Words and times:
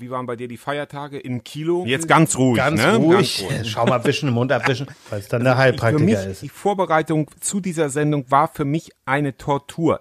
Wie 0.00 0.08
waren 0.08 0.24
bei 0.24 0.34
dir 0.34 0.48
die 0.48 0.56
Feiertage 0.56 1.18
in 1.18 1.44
Kilo? 1.44 1.84
Jetzt 1.84 2.08
ganz 2.08 2.34
ruhig, 2.38 2.56
ganz 2.56 2.80
ne? 2.80 2.96
ruhig. 2.96 3.44
Ganz 3.46 3.52
ruhig. 3.52 3.70
Schau 3.70 3.84
mal 3.84 3.96
abwischen, 3.96 4.30
im 4.30 4.34
Mund 4.34 4.50
abwischen, 4.50 4.86
weil 5.10 5.20
es 5.20 5.28
dann 5.28 5.44
der 5.44 5.58
Heilpraktiker 5.58 6.02
mich, 6.02 6.14
ist. 6.14 6.40
Die 6.40 6.48
Vorbereitung 6.48 7.30
zu 7.38 7.60
dieser 7.60 7.90
Sendung 7.90 8.24
war 8.30 8.48
für 8.48 8.64
mich 8.64 8.92
eine 9.04 9.36
Tortur. 9.36 10.00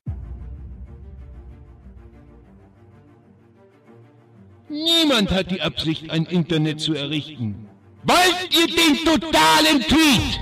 Niemand 4.70 5.32
hat 5.32 5.52
die 5.52 5.62
Absicht, 5.62 6.10
ein 6.10 6.24
Internet 6.24 6.80
zu 6.80 6.94
errichten. 6.94 7.68
Wollt 8.04 8.58
ihr 8.58 8.68
den 8.68 9.04
totalen 9.04 9.82
Tweet? 9.82 10.40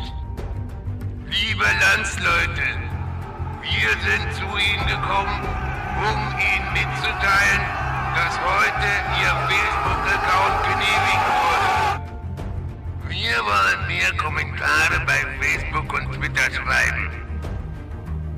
Liebe 1.32 1.66
Landsleute, 1.82 2.62
wir 3.64 3.90
sind 4.06 4.34
zu 4.36 4.44
Ihnen 4.44 4.86
gekommen, 4.86 5.42
um 5.98 6.20
Ihnen 6.38 6.74
mitzuteilen, 6.74 7.87
dass 8.18 8.36
heute 8.52 8.90
Ihr 9.22 9.34
Facebook-Account 9.48 10.58
genehmigt 10.70 11.26
wurde. 11.38 11.70
Wir 13.10 13.38
wollen 13.52 13.80
mehr 13.88 14.12
Kommentare 14.18 14.98
bei 15.06 15.20
Facebook 15.40 15.94
und 15.94 16.06
Twitter 16.14 16.48
schreiben. 16.52 17.12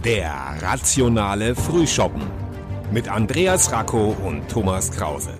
Der 0.03 0.55
rationale 0.61 1.55
Frühschoppen 1.55 2.23
mit 2.91 3.07
Andreas 3.07 3.71
Racco 3.71 4.17
und 4.25 4.49
Thomas 4.49 4.91
Krause. 4.91 5.39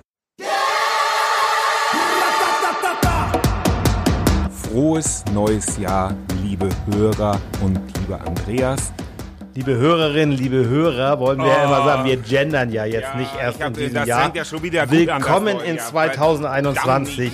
Frohes 4.62 5.24
neues 5.34 5.76
Jahr, 5.76 6.14
liebe 6.42 6.70
Hörer 6.86 7.38
und 7.60 7.78
lieber 7.98 8.20
Andreas. 8.22 8.92
Liebe 9.60 9.76
Hörerinnen, 9.76 10.38
liebe 10.38 10.66
Hörer, 10.66 11.20
wollen 11.20 11.36
wir 11.36 11.44
oh. 11.44 11.48
ja 11.48 11.64
immer 11.64 11.84
sagen, 11.84 12.04
wir 12.06 12.16
gendern 12.16 12.72
ja 12.72 12.86
jetzt 12.86 13.10
ja, 13.12 13.16
nicht 13.16 13.36
erst 13.38 13.60
in 13.60 13.74
diesem 13.74 14.06
Jahr. 14.06 14.34
Ja 14.34 14.90
Willkommen 14.90 15.60
in 15.60 15.78
2021. 15.78 17.32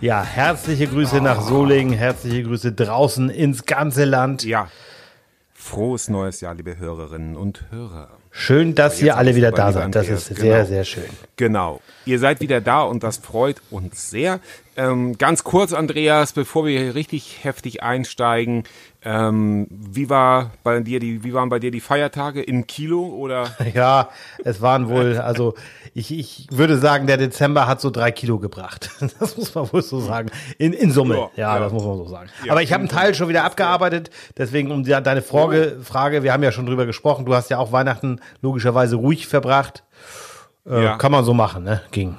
Ja, 0.00 0.24
herzliche 0.24 0.88
Grüße 0.88 1.18
oh. 1.20 1.22
nach 1.22 1.40
Solingen, 1.42 1.92
herzliche 1.92 2.42
Grüße 2.42 2.72
draußen 2.72 3.30
ins 3.30 3.66
ganze 3.66 4.04
Land. 4.04 4.42
Ja. 4.42 4.68
Frohes 5.52 6.08
neues 6.08 6.40
Jahr, 6.40 6.56
liebe 6.56 6.76
Hörerinnen 6.76 7.36
und 7.36 7.66
Hörer. 7.70 8.08
Schön, 8.32 8.74
dass 8.74 9.00
ihr 9.00 9.16
alle 9.16 9.36
wieder 9.36 9.52
da 9.52 9.70
seid. 9.70 9.94
Das 9.94 10.08
ist 10.08 10.26
sehr, 10.26 10.56
genau. 10.56 10.64
sehr 10.66 10.84
schön. 10.84 11.04
Genau. 11.36 11.80
Ihr 12.04 12.18
seid 12.18 12.40
wieder 12.40 12.60
da 12.60 12.82
und 12.82 13.04
das 13.04 13.18
freut 13.18 13.62
uns 13.70 14.10
sehr. 14.10 14.40
Ähm, 14.76 15.16
ganz 15.18 15.44
kurz, 15.44 15.72
Andreas, 15.72 16.32
bevor 16.32 16.66
wir 16.66 16.78
hier 16.78 16.94
richtig 16.94 17.44
heftig 17.44 17.82
einsteigen, 17.82 18.64
ähm, 19.04 19.66
wie 19.70 20.10
war 20.10 20.50
bei 20.62 20.80
dir 20.80 20.98
die, 20.98 21.22
wie 21.22 21.32
waren 21.34 21.48
bei 21.48 21.58
dir 21.58 21.70
die 21.70 21.80
Feiertage 21.80 22.42
in 22.42 22.66
Kilo 22.66 23.06
oder? 23.06 23.54
Ja, 23.74 24.08
es 24.44 24.60
waren 24.60 24.88
wohl, 24.88 25.18
also 25.18 25.54
ich, 25.94 26.16
ich 26.16 26.48
würde 26.50 26.78
sagen, 26.78 27.06
der 27.06 27.16
Dezember 27.16 27.66
hat 27.66 27.80
so 27.80 27.90
drei 27.90 28.10
Kilo 28.10 28.38
gebracht. 28.38 28.90
Das 29.20 29.36
muss 29.36 29.54
man 29.54 29.72
wohl 29.72 29.82
so 29.82 30.00
sagen. 30.00 30.30
In, 30.58 30.72
in 30.72 30.90
Summe, 30.90 31.14
ja, 31.14 31.30
ja, 31.36 31.54
ja. 31.54 31.60
das 31.60 31.72
muss 31.72 31.84
man 31.84 31.96
so 31.96 32.06
sagen. 32.06 32.30
Ja, 32.44 32.52
Aber 32.52 32.62
ich 32.62 32.72
habe 32.72 32.80
einen 32.80 32.88
Teil 32.88 33.14
schon 33.14 33.28
wieder 33.28 33.44
abgearbeitet, 33.44 34.10
deswegen 34.36 34.70
um 34.70 34.84
deine 34.84 35.22
Frage, 35.22 35.78
Frage, 35.82 36.22
wir 36.22 36.32
haben 36.32 36.42
ja 36.42 36.52
schon 36.52 36.66
drüber 36.66 36.86
gesprochen, 36.86 37.24
du 37.26 37.34
hast 37.34 37.50
ja 37.50 37.58
auch 37.58 37.72
Weihnachten 37.72 38.20
logischerweise 38.42 38.96
ruhig 38.96 39.26
verbracht. 39.28 39.84
Äh, 40.66 40.96
kann 40.98 41.12
man 41.12 41.24
so 41.24 41.34
machen, 41.34 41.62
ne? 41.64 41.82
Ging. 41.90 42.16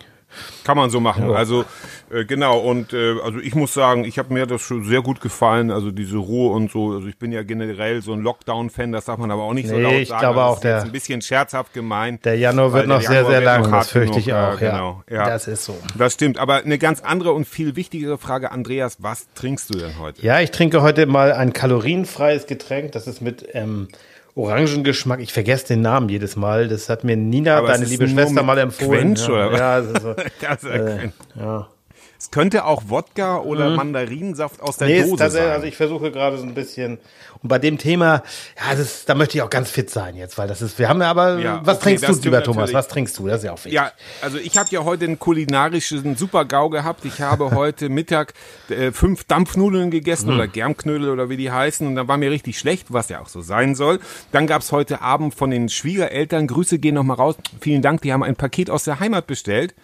Kann 0.64 0.78
man 0.78 0.90
so 0.90 1.00
machen. 1.00 1.30
Ja. 1.30 1.36
Also 1.36 1.66
äh, 2.12 2.26
genau 2.26 2.60
und 2.60 2.94
äh, 2.94 3.16
also 3.24 3.40
ich 3.40 3.56
muss 3.56 3.74
sagen, 3.74 4.04
ich 4.06 4.18
habe 4.20 4.34
mir 4.34 4.46
das 4.46 4.62
schon 4.62 4.84
sehr 4.84 5.02
gut 5.02 5.22
gefallen. 5.22 5.72
Also 5.72 5.92
diese 5.92 6.18
Ruhe 6.18 6.54
und 6.54 6.72
so. 6.72 6.92
Also 6.94 7.08
ich 7.08 7.18
bin 7.18 7.32
ja 7.32 7.44
generell 7.44 8.02
so 8.02 8.14
ein 8.14 8.22
Lockdown-Fan. 8.22 8.92
Das 8.92 9.06
darf 9.06 9.18
man 9.18 9.32
aber 9.32 9.44
auch 9.44 9.54
nicht 9.54 9.68
so 9.68 9.76
nee, 9.76 9.82
laut 9.82 9.94
ich 9.94 10.10
sagen. 10.10 10.22
glaube 10.22 10.40
das 10.40 10.44
auch 10.50 10.60
der 10.60 10.82
ein 10.84 10.92
bisschen 10.92 11.22
scherzhaft 11.22 11.74
gemeint. 11.74 12.26
Der 12.26 12.38
Januar 12.38 12.74
wird 12.74 12.88
noch 12.88 13.02
sehr 13.02 13.26
sehr 13.26 13.42
lang. 13.42 13.70
Das 13.72 13.90
fürchte 13.90 14.20
ich 14.20 14.34
auch. 14.34 14.60
Ja, 14.60 14.72
genau. 14.72 15.04
Ja. 15.10 15.30
Das 15.30 15.48
ist 15.48 15.66
so. 15.66 15.78
Das 15.98 16.14
stimmt. 16.14 16.38
Aber 16.38 16.58
eine 16.58 16.78
ganz 16.78 17.02
andere 17.02 17.34
und 17.34 17.48
viel 17.48 17.76
wichtigere 17.76 18.18
Frage, 18.18 18.52
Andreas: 18.52 18.98
Was 19.00 19.28
trinkst 19.34 19.74
du 19.74 19.80
denn 19.80 20.00
heute? 20.00 20.22
Ja, 20.22 20.40
ich 20.40 20.52
trinke 20.52 20.82
heute 20.82 21.06
mal 21.06 21.34
ein 21.34 21.54
kalorienfreies 21.54 22.48
Getränk. 22.48 22.92
Das 22.92 23.08
ist 23.08 23.22
mit 23.22 23.48
ähm, 23.54 23.88
Orangengeschmack. 24.36 25.22
Ich 25.22 25.32
vergesse 25.32 25.68
den 25.68 25.82
Namen 25.82 26.10
jedes 26.10 26.36
Mal. 26.36 26.68
Das 26.68 26.90
hat 26.90 27.04
mir 27.04 27.16
Nina, 27.16 27.58
Aber 27.58 27.70
deine 27.70 27.86
liebe 27.86 28.08
Schwester, 28.08 28.44
mal 28.44 28.58
empfohlen. 28.58 29.16
Quench, 29.16 29.28
ja, 29.28 29.48
oder? 29.48 29.58
ja, 29.58 29.82
das 29.82 29.92
ist 29.92 30.02
so, 30.02 30.16
das 30.42 30.64
ist 30.64 30.70
äh, 30.70 31.10
ja. 31.36 31.70
Es 32.18 32.32
könnte 32.32 32.66
auch 32.66 32.84
Wodka 32.88 33.40
oder 33.40 33.70
mhm. 33.70 33.76
Mandarinsaft 33.76 34.62
aus 34.62 34.78
der 34.78 34.88
nee, 34.88 35.04
Dose 35.04 35.30
sein. 35.30 35.50
Also 35.50 35.68
ich 35.68 35.76
versuche 35.76 36.12
gerade 36.12 36.38
so 36.38 36.44
ein 36.44 36.54
bisschen. 36.54 36.98
Und 37.44 37.50
bei 37.50 37.60
dem 37.60 37.78
Thema, 37.78 38.24
ja, 38.58 38.76
das 38.76 39.06
da 39.06 39.16
möchte 39.16 39.38
ich 39.38 39.42
auch 39.42 39.50
ganz 39.50 39.70
fit 39.70 39.90
sein 39.90 40.16
jetzt, 40.16 40.38
weil 40.38 40.48
das 40.48 40.62
ist. 40.62 40.80
Wir 40.80 40.90
haben 40.90 41.02
ja 41.02 41.10
aber. 41.10 41.40
Ja, 41.40 41.62
was 41.64 41.78
okay, 41.78 41.98
trinkst 41.98 42.24
du, 42.24 42.30
lieber 42.30 42.44
Thomas? 42.44 42.74
Was 42.74 42.88
trinkst 42.88 43.18
du? 43.20 43.28
Das 43.28 43.40
ist 43.40 43.44
ja 43.44 43.52
auch 43.52 43.58
wichtig. 43.58 43.74
Ja, 43.74 43.92
also 44.22 44.38
ich 44.38 44.58
habe 44.58 44.70
ja 44.72 44.84
heute 44.84 45.06
einen 45.06 45.20
kulinarischen 45.20 46.16
Super-GAU 46.16 46.70
gehabt. 46.70 47.06
Ich 47.06 47.22
habe 47.22 47.52
heute 47.56 47.90
Mittag 47.90 48.34
äh, 48.70 48.92
fünf 48.92 49.26
Dampfnudeln 49.26 49.92
gegessen 49.92 50.30
mhm. 50.30 50.36
oder 50.36 50.48
Germknödel 50.48 51.10
oder 51.10 51.30
wie 51.30 51.38
die 51.38 51.52
heißen. 51.52 51.86
Und 51.86 51.96
dann 51.96 52.08
war 52.08 52.18
mir 52.18 52.32
richtig 52.32 52.58
schlecht, 52.58 52.88
was 52.90 53.10
ja 53.10 53.22
auch 53.22 53.30
so 53.30 53.42
sein 53.42 53.76
soll. 53.76 54.00
Dann 54.32 54.48
gab's 54.48 54.72
heute 54.72 55.02
Abend 55.02 55.36
von 55.36 55.52
den 55.52 55.70
Schwiegereltern, 55.70 56.48
Grüße 56.48 56.80
gehen 56.80 56.96
nochmal 56.96 57.18
raus. 57.18 57.36
Vielen 57.60 57.82
Dank, 57.82 58.02
die 58.02 58.14
haben 58.14 58.24
ein 58.24 58.36
Paket 58.36 58.70
aus 58.70 58.86
der 58.86 59.00
Heimat 59.00 59.28
bestellt. 59.28 59.76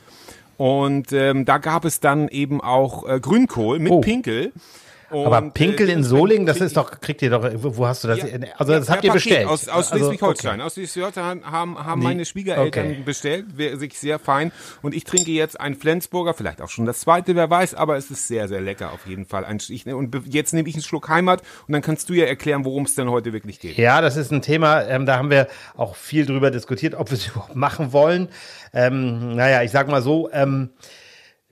Und 0.62 1.12
ähm, 1.12 1.44
da 1.44 1.58
gab 1.58 1.86
es 1.86 2.02
dann 2.02 2.28
eben 2.28 2.62
auch 2.62 3.10
äh, 3.10 3.20
Grünkohl 3.20 3.80
mit 3.80 3.92
oh. 3.92 4.02
Pinkel. 4.02 4.52
Und, 5.12 5.26
aber 5.26 5.42
Pinkel 5.52 5.90
äh, 5.90 5.94
in 5.94 6.04
Solingen, 6.04 6.46
das 6.46 6.62
ist 6.62 6.78
doch, 6.78 7.02
kriegt 7.02 7.22
ihr 7.22 7.30
doch, 7.30 7.44
wo 7.56 7.86
hast 7.86 8.04
du 8.04 8.08
das? 8.08 8.20
Ja, 8.20 8.26
also 8.58 8.72
das 8.72 8.88
ja, 8.88 8.94
habt 8.94 9.04
ihr 9.04 9.12
bestellt. 9.12 9.46
Aus, 9.46 9.68
aus 9.68 9.92
also, 9.92 10.06
Schleswig-Holstein. 10.06 10.56
Okay. 10.56 10.64
Aus 10.64 10.74
Schleswig-Holstein 10.74 11.44
haben, 11.44 11.78
haben 11.78 12.02
meine 12.02 12.24
Schwiegereltern 12.26 12.92
okay. 12.92 13.02
bestellt, 13.04 13.46
sich 13.58 14.00
sehr 14.00 14.20
fein. 14.20 14.52
Und 14.82 14.96
ich 14.96 15.04
trinke 15.04 15.32
jetzt 15.32 15.60
ein 15.60 15.76
Flensburger, 15.76 16.34
vielleicht 16.34 16.62
auch 16.62 16.70
schon 16.70 16.86
das 16.86 17.02
zweite, 17.02 17.36
wer 17.36 17.50
weiß, 17.50 17.76
aber 17.76 17.98
es 17.98 18.10
ist 18.10 18.28
sehr, 18.28 18.48
sehr 18.48 18.62
lecker 18.62 18.94
auf 18.94 19.06
jeden 19.06 19.26
Fall. 19.26 19.46
Ich, 19.70 19.86
und 19.86 20.16
jetzt 20.28 20.54
nehme 20.54 20.70
ich 20.70 20.76
einen 20.76 20.84
Schluck 20.84 21.10
Heimat 21.10 21.42
und 21.68 21.74
dann 21.74 21.82
kannst 21.82 22.10
du 22.10 22.14
ja 22.14 22.26
erklären, 22.26 22.64
worum 22.64 22.86
es 22.86 22.96
denn 22.96 23.10
heute 23.10 23.34
wirklich 23.34 23.60
geht. 23.60 23.78
Ja, 23.78 24.00
das 24.00 24.16
ist 24.16 24.32
ein 24.32 24.42
Thema, 24.42 24.84
ähm, 24.84 25.06
da 25.06 25.18
haben 25.18 25.30
wir 25.30 25.48
auch 25.76 25.96
viel 25.96 26.26
drüber 26.26 26.52
diskutiert, 26.52 26.96
ob 26.96 27.12
wir 27.12 27.18
es 27.18 27.28
überhaupt 27.32 27.56
machen 27.56 27.92
wollen. 27.92 28.30
Ähm, 28.74 29.36
naja, 29.36 29.62
ich 29.64 29.72
sag 29.72 29.90
mal 29.90 30.02
so, 30.02 30.30
ähm, 30.32 30.70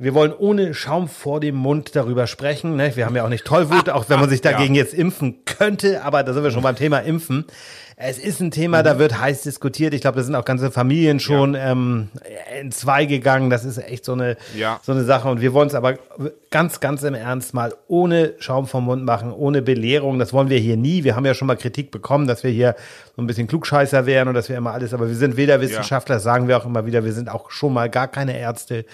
wir 0.02 0.14
wollen 0.14 0.32
ohne 0.32 0.74
Schaum 0.74 1.10
vor 1.10 1.42
dem 1.42 1.56
Mund 1.56 1.94
darüber 1.94 2.26
sprechen. 2.26 2.78
Ne? 2.78 2.96
Wir 2.96 3.06
haben 3.06 3.18
ja 3.18 3.26
auch 3.26 3.30
nicht 3.30 3.44
Tollwut, 3.44 3.90
auch 3.90 4.08
wenn 4.08 4.20
man 4.20 4.30
sich 4.30 4.40
dagegen 4.40 4.74
ja. 4.74 4.84
jetzt 4.84 4.94
impfen 4.94 5.44
könnte, 5.44 6.04
aber 6.04 6.24
da 6.24 6.34
sind 6.34 6.42
wir 6.42 6.52
schon 6.52 6.64
beim 6.64 6.78
Thema 6.78 7.00
Impfen. 7.00 7.46
Es 8.02 8.18
ist 8.18 8.40
ein 8.40 8.50
Thema, 8.50 8.82
da 8.82 8.98
wird 8.98 9.20
heiß 9.20 9.42
diskutiert. 9.42 9.94
Ich 9.94 10.00
glaube, 10.00 10.16
da 10.16 10.24
sind 10.24 10.34
auch 10.34 10.46
ganze 10.46 10.72
Familien 10.72 11.20
schon 11.20 11.54
ja. 11.54 11.72
ähm, 11.72 12.08
in 12.62 12.72
zwei 12.72 13.04
gegangen. 13.04 13.50
Das 13.50 13.66
ist 13.66 13.78
echt 13.78 14.06
so 14.06 14.14
eine, 14.14 14.38
ja. 14.56 14.80
so 14.84 14.94
eine 14.94 15.04
Sache. 15.04 15.28
Und 15.28 15.42
wir 15.42 15.52
wollen 15.52 15.68
es 15.68 15.76
aber 15.76 15.96
ganz, 16.50 16.80
ganz 16.80 17.04
im 17.04 17.14
Ernst 17.14 17.54
mal 17.54 17.74
ohne 17.90 18.36
Schaum 18.40 18.68
vom 18.68 18.86
Mund 18.86 19.04
machen, 19.04 19.34
ohne 19.34 19.62
Belehrung. 19.62 20.18
Das 20.18 20.32
wollen 20.32 20.48
wir 20.50 20.60
hier 20.60 20.78
nie. 20.78 21.04
Wir 21.04 21.18
haben 21.18 21.26
ja 21.26 21.34
schon 21.34 21.48
mal 21.48 21.58
Kritik 21.58 21.92
bekommen, 21.92 22.26
dass 22.26 22.42
wir 22.46 22.52
hier 22.52 22.78
so 23.18 23.22
ein 23.22 23.28
bisschen 23.28 23.48
Klugscheißer 23.50 24.06
wären 24.06 24.30
und 24.30 24.34
dass 24.34 24.48
wir 24.48 24.56
immer 24.56 24.72
alles, 24.72 24.94
aber 24.94 25.10
wir 25.10 25.16
sind 25.16 25.36
weder 25.36 25.60
Wissenschaftler, 25.60 26.22
sagen 26.22 26.48
wir 26.48 26.56
auch 26.56 26.66
immer 26.66 26.86
wieder, 26.86 27.04
wir 27.04 27.12
sind 27.12 27.28
auch 27.28 27.52
schon 27.52 27.74
mal 27.74 27.90
gar 27.90 28.08
keine 28.08 28.40
Ärzte. 28.40 28.86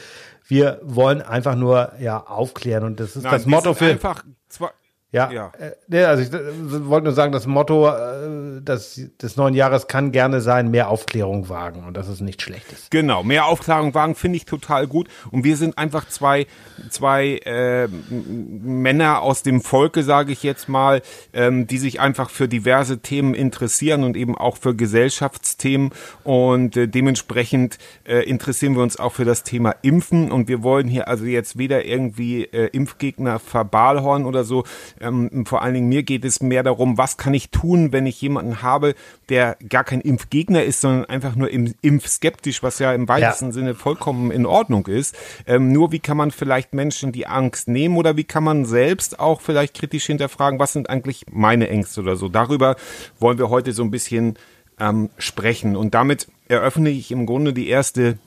Wir 0.47 0.79
wollen 0.83 1.21
einfach 1.21 1.55
nur 1.55 1.93
ja 1.99 2.19
aufklären 2.25 2.83
und 2.83 2.99
das 2.99 3.15
ist 3.15 3.23
Nein, 3.23 3.31
das 3.33 3.45
Motto 3.45 3.73
für 3.73 3.85
einfach 3.85 4.23
zwei, 4.47 4.69
ja, 5.15 5.31
ja. 5.31 5.51
Äh, 5.89 6.03
also 6.03 6.23
ich 6.23 6.33
äh, 6.33 6.87
wollte 6.87 7.05
nur 7.05 7.13
sagen, 7.13 7.31
das 7.31 7.47
Motto 7.47 7.87
äh, 7.87 8.61
des, 8.61 8.99
des 9.21 9.37
neuen 9.37 9.53
Jahres 9.53 9.87
kann 9.87 10.11
gerne 10.11 10.41
sein, 10.41 10.69
mehr 10.71 10.89
Aufklärung 10.89 11.47
wagen 11.47 11.85
und 11.85 11.95
das 11.95 12.09
ist 12.09 12.19
nichts 12.19 12.43
Schlechtes. 12.43 12.87
Genau, 12.89 13.23
mehr 13.23 13.45
Aufklärung 13.45 13.93
wagen 13.93 14.15
finde 14.15 14.35
ich 14.35 14.45
total 14.45 14.87
gut 14.87 15.07
und 15.31 15.45
wir 15.45 15.55
sind 15.55 15.77
einfach 15.77 16.09
zwei, 16.09 16.47
zwei 16.89 17.37
äh, 17.45 17.87
Männer 18.09 19.21
aus 19.21 19.41
dem 19.41 19.61
Volke, 19.61 20.03
sage 20.03 20.33
ich 20.33 20.43
jetzt 20.43 20.67
mal, 20.67 21.01
ähm, 21.31 21.65
die 21.65 21.77
sich 21.77 22.01
einfach 22.01 22.29
für 22.29 22.49
diverse 22.49 22.99
Themen 22.99 23.33
interessieren 23.35 24.03
und 24.03 24.17
eben 24.17 24.37
auch 24.37 24.57
für 24.57 24.75
Gesellschaftsthemen 24.75 25.91
und 26.25 26.75
äh, 26.75 26.89
dementsprechend 26.89 27.77
äh, 28.03 28.27
interessieren 28.29 28.75
wir 28.75 28.83
uns 28.83 28.99
auch 28.99 29.13
für 29.13 29.25
das 29.25 29.43
Thema 29.43 29.75
Impfen 29.81 30.29
und 30.29 30.49
wir 30.49 30.61
wollen 30.61 30.89
hier 30.89 31.07
also 31.07 31.23
jetzt 31.23 31.57
weder 31.57 31.85
irgendwie 31.85 32.43
äh, 32.43 32.67
Impfgegner 32.73 33.39
verbalhorn 33.39 34.25
oder 34.25 34.43
so, 34.43 34.65
ähm, 35.05 35.45
vor 35.45 35.61
allen 35.61 35.73
Dingen 35.73 35.89
mir 35.89 36.03
geht 36.03 36.25
es 36.25 36.41
mehr 36.41 36.63
darum, 36.63 36.97
was 36.97 37.17
kann 37.17 37.33
ich 37.33 37.49
tun, 37.49 37.91
wenn 37.91 38.05
ich 38.05 38.21
jemanden 38.21 38.61
habe, 38.61 38.95
der 39.29 39.57
gar 39.69 39.83
kein 39.83 40.01
Impfgegner 40.01 40.63
ist, 40.63 40.81
sondern 40.81 41.05
einfach 41.05 41.35
nur 41.35 41.49
impfskeptisch, 41.49 42.63
was 42.63 42.79
ja 42.79 42.93
im 42.93 43.07
weitesten 43.07 43.47
ja. 43.47 43.51
Sinne 43.51 43.75
vollkommen 43.75 44.31
in 44.31 44.45
Ordnung 44.45 44.87
ist. 44.87 45.15
Ähm, 45.45 45.71
nur 45.71 45.91
wie 45.91 45.99
kann 45.99 46.17
man 46.17 46.31
vielleicht 46.31 46.73
Menschen 46.73 47.11
die 47.11 47.27
Angst 47.27 47.67
nehmen 47.67 47.97
oder 47.97 48.17
wie 48.17 48.23
kann 48.23 48.43
man 48.43 48.65
selbst 48.65 49.19
auch 49.19 49.41
vielleicht 49.41 49.75
kritisch 49.75 50.05
hinterfragen, 50.05 50.59
was 50.59 50.73
sind 50.73 50.89
eigentlich 50.89 51.25
meine 51.31 51.69
Ängste 51.69 52.01
oder 52.01 52.15
so. 52.15 52.29
Darüber 52.29 52.75
wollen 53.19 53.37
wir 53.37 53.49
heute 53.49 53.73
so 53.73 53.83
ein 53.83 53.91
bisschen 53.91 54.37
ähm, 54.79 55.09
sprechen. 55.17 55.75
Und 55.75 55.93
damit 55.93 56.27
eröffne 56.47 56.89
ich 56.89 57.11
im 57.11 57.25
Grunde 57.25 57.53
die 57.53 57.69
erste 57.69 58.17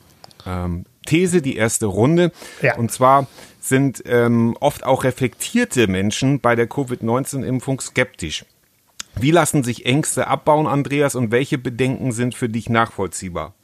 ähm, 0.46 0.84
These, 1.08 1.42
die 1.42 1.56
erste 1.56 1.86
Runde. 1.86 2.32
Ja. 2.62 2.76
Und 2.76 2.92
zwar 2.92 3.26
sind 3.60 4.02
ähm, 4.06 4.56
oft 4.60 4.84
auch 4.84 5.04
reflektierte 5.04 5.88
Menschen 5.88 6.40
bei 6.40 6.54
der 6.54 6.66
Covid-19-Impfung 6.66 7.80
skeptisch. 7.80 8.44
Wie 9.16 9.30
lassen 9.30 9.64
sich 9.64 9.86
Ängste 9.86 10.28
abbauen, 10.28 10.66
Andreas, 10.66 11.14
und 11.14 11.32
welche 11.32 11.58
Bedenken 11.58 12.12
sind 12.12 12.34
für 12.34 12.48
dich 12.48 12.68
nachvollziehbar? 12.68 13.54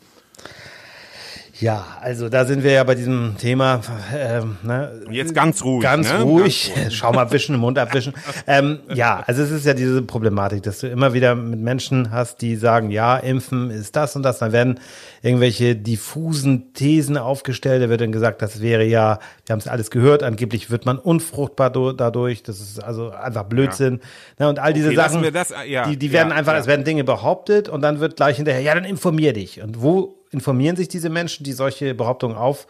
Ja, 1.60 1.86
also 2.00 2.28
da 2.28 2.44
sind 2.44 2.64
wir 2.64 2.72
ja 2.72 2.82
bei 2.82 2.96
diesem 2.96 3.36
Thema. 3.38 3.80
Ähm, 4.12 4.56
ne, 4.64 5.02
Jetzt 5.10 5.34
ganz 5.34 5.62
ruhig. 5.62 5.82
Ganz 5.82 6.12
ne? 6.12 6.22
ruhig. 6.22 6.72
Schaum 6.90 7.16
abwischen, 7.16 7.56
Mund 7.56 7.78
abwischen. 7.78 8.12
ähm, 8.48 8.80
ja, 8.92 9.22
also 9.24 9.42
es 9.42 9.52
ist 9.52 9.64
ja 9.64 9.72
diese 9.72 10.02
Problematik, 10.02 10.64
dass 10.64 10.80
du 10.80 10.88
immer 10.88 11.14
wieder 11.14 11.36
mit 11.36 11.60
Menschen 11.60 12.10
hast, 12.10 12.42
die 12.42 12.56
sagen, 12.56 12.90
ja, 12.90 13.16
Impfen 13.16 13.70
ist 13.70 13.94
das 13.94 14.16
und 14.16 14.24
das. 14.24 14.38
Dann 14.38 14.52
werden 14.52 14.80
irgendwelche 15.22 15.76
diffusen 15.76 16.72
Thesen 16.74 17.16
aufgestellt. 17.16 17.82
Da 17.82 17.88
wird 17.88 18.00
dann 18.00 18.12
gesagt, 18.12 18.42
das 18.42 18.60
wäre 18.60 18.84
ja, 18.84 19.20
wir 19.46 19.52
haben 19.52 19.60
es 19.60 19.68
alles 19.68 19.92
gehört, 19.92 20.24
angeblich 20.24 20.70
wird 20.72 20.86
man 20.86 20.98
unfruchtbar 20.98 21.70
dadurch. 21.70 22.42
Das 22.42 22.60
ist 22.60 22.82
also 22.82 23.10
einfach 23.10 23.44
Blödsinn. 23.44 24.00
Ne, 24.40 24.48
und 24.48 24.58
all 24.58 24.72
diese 24.72 24.88
Okay, 24.88 24.96
lassen 24.96 25.12
Sachen, 25.14 25.24
wir 25.24 25.30
das, 25.30 25.54
ja, 25.68 25.86
die, 25.88 25.96
die 25.96 26.10
werden 26.10 26.30
ja, 26.30 26.36
einfach, 26.36 26.54
ja. 26.54 26.58
es 26.58 26.66
werden 26.66 26.84
Dinge 26.84 27.04
behauptet 27.04 27.68
und 27.68 27.80
dann 27.80 28.00
wird 28.00 28.16
gleich 28.16 28.36
hinterher, 28.36 28.60
ja, 28.60 28.74
dann 28.74 28.84
informier 28.84 29.32
dich. 29.32 29.62
Und 29.62 29.80
wo 29.80 30.23
informieren 30.34 30.76
sich 30.76 30.88
diese 30.88 31.08
Menschen, 31.08 31.44
die 31.44 31.52
solche 31.52 31.94
Behauptungen 31.94 32.36
auf, 32.36 32.66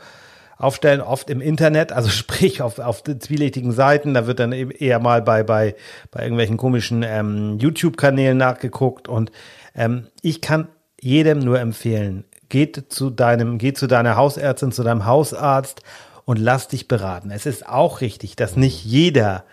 aufstellen? 0.57 1.01
Oft 1.01 1.31
im 1.31 1.41
Internet, 1.41 1.91
also 1.91 2.09
sprich 2.21 2.63
auf, 2.63 2.79
auf 2.79 3.03
zwielichtigen 3.03 3.73
Seiten. 3.73 4.15
Da 4.15 4.27
wird 4.27 4.39
dann 4.39 4.53
eher 4.53 5.01
mal 5.01 5.23
bei, 5.23 5.43
bei, 5.43 5.75
bei 6.11 6.23
irgendwelchen 6.23 6.57
komischen 6.57 7.03
ähm, 7.03 7.59
YouTube-Kanälen 7.59 8.39
nachgeguckt. 8.39 9.09
Und 9.09 9.33
ähm, 9.75 10.07
ich 10.23 10.41
kann 10.41 10.69
jedem 11.01 11.41
nur 11.41 11.59
empfehlen, 11.59 12.25
geht 12.49 12.93
zu 12.93 13.11
deinem, 13.11 13.59
geht 13.59 13.77
zu 13.77 13.87
deiner 13.87 14.17
Hausärztin, 14.17 14.71
zu 14.71 14.85
deinem 14.85 15.07
Hausarzt 15.07 15.83
und 16.25 16.39
lass 16.39 16.69
dich 16.69 16.89
beraten. 16.89 17.31
Es 17.31 17.47
ist 17.47 17.69
auch 17.69 18.01
richtig, 18.01 18.37
dass 18.37 18.57
nicht 18.57 18.85
jeder 18.85 19.45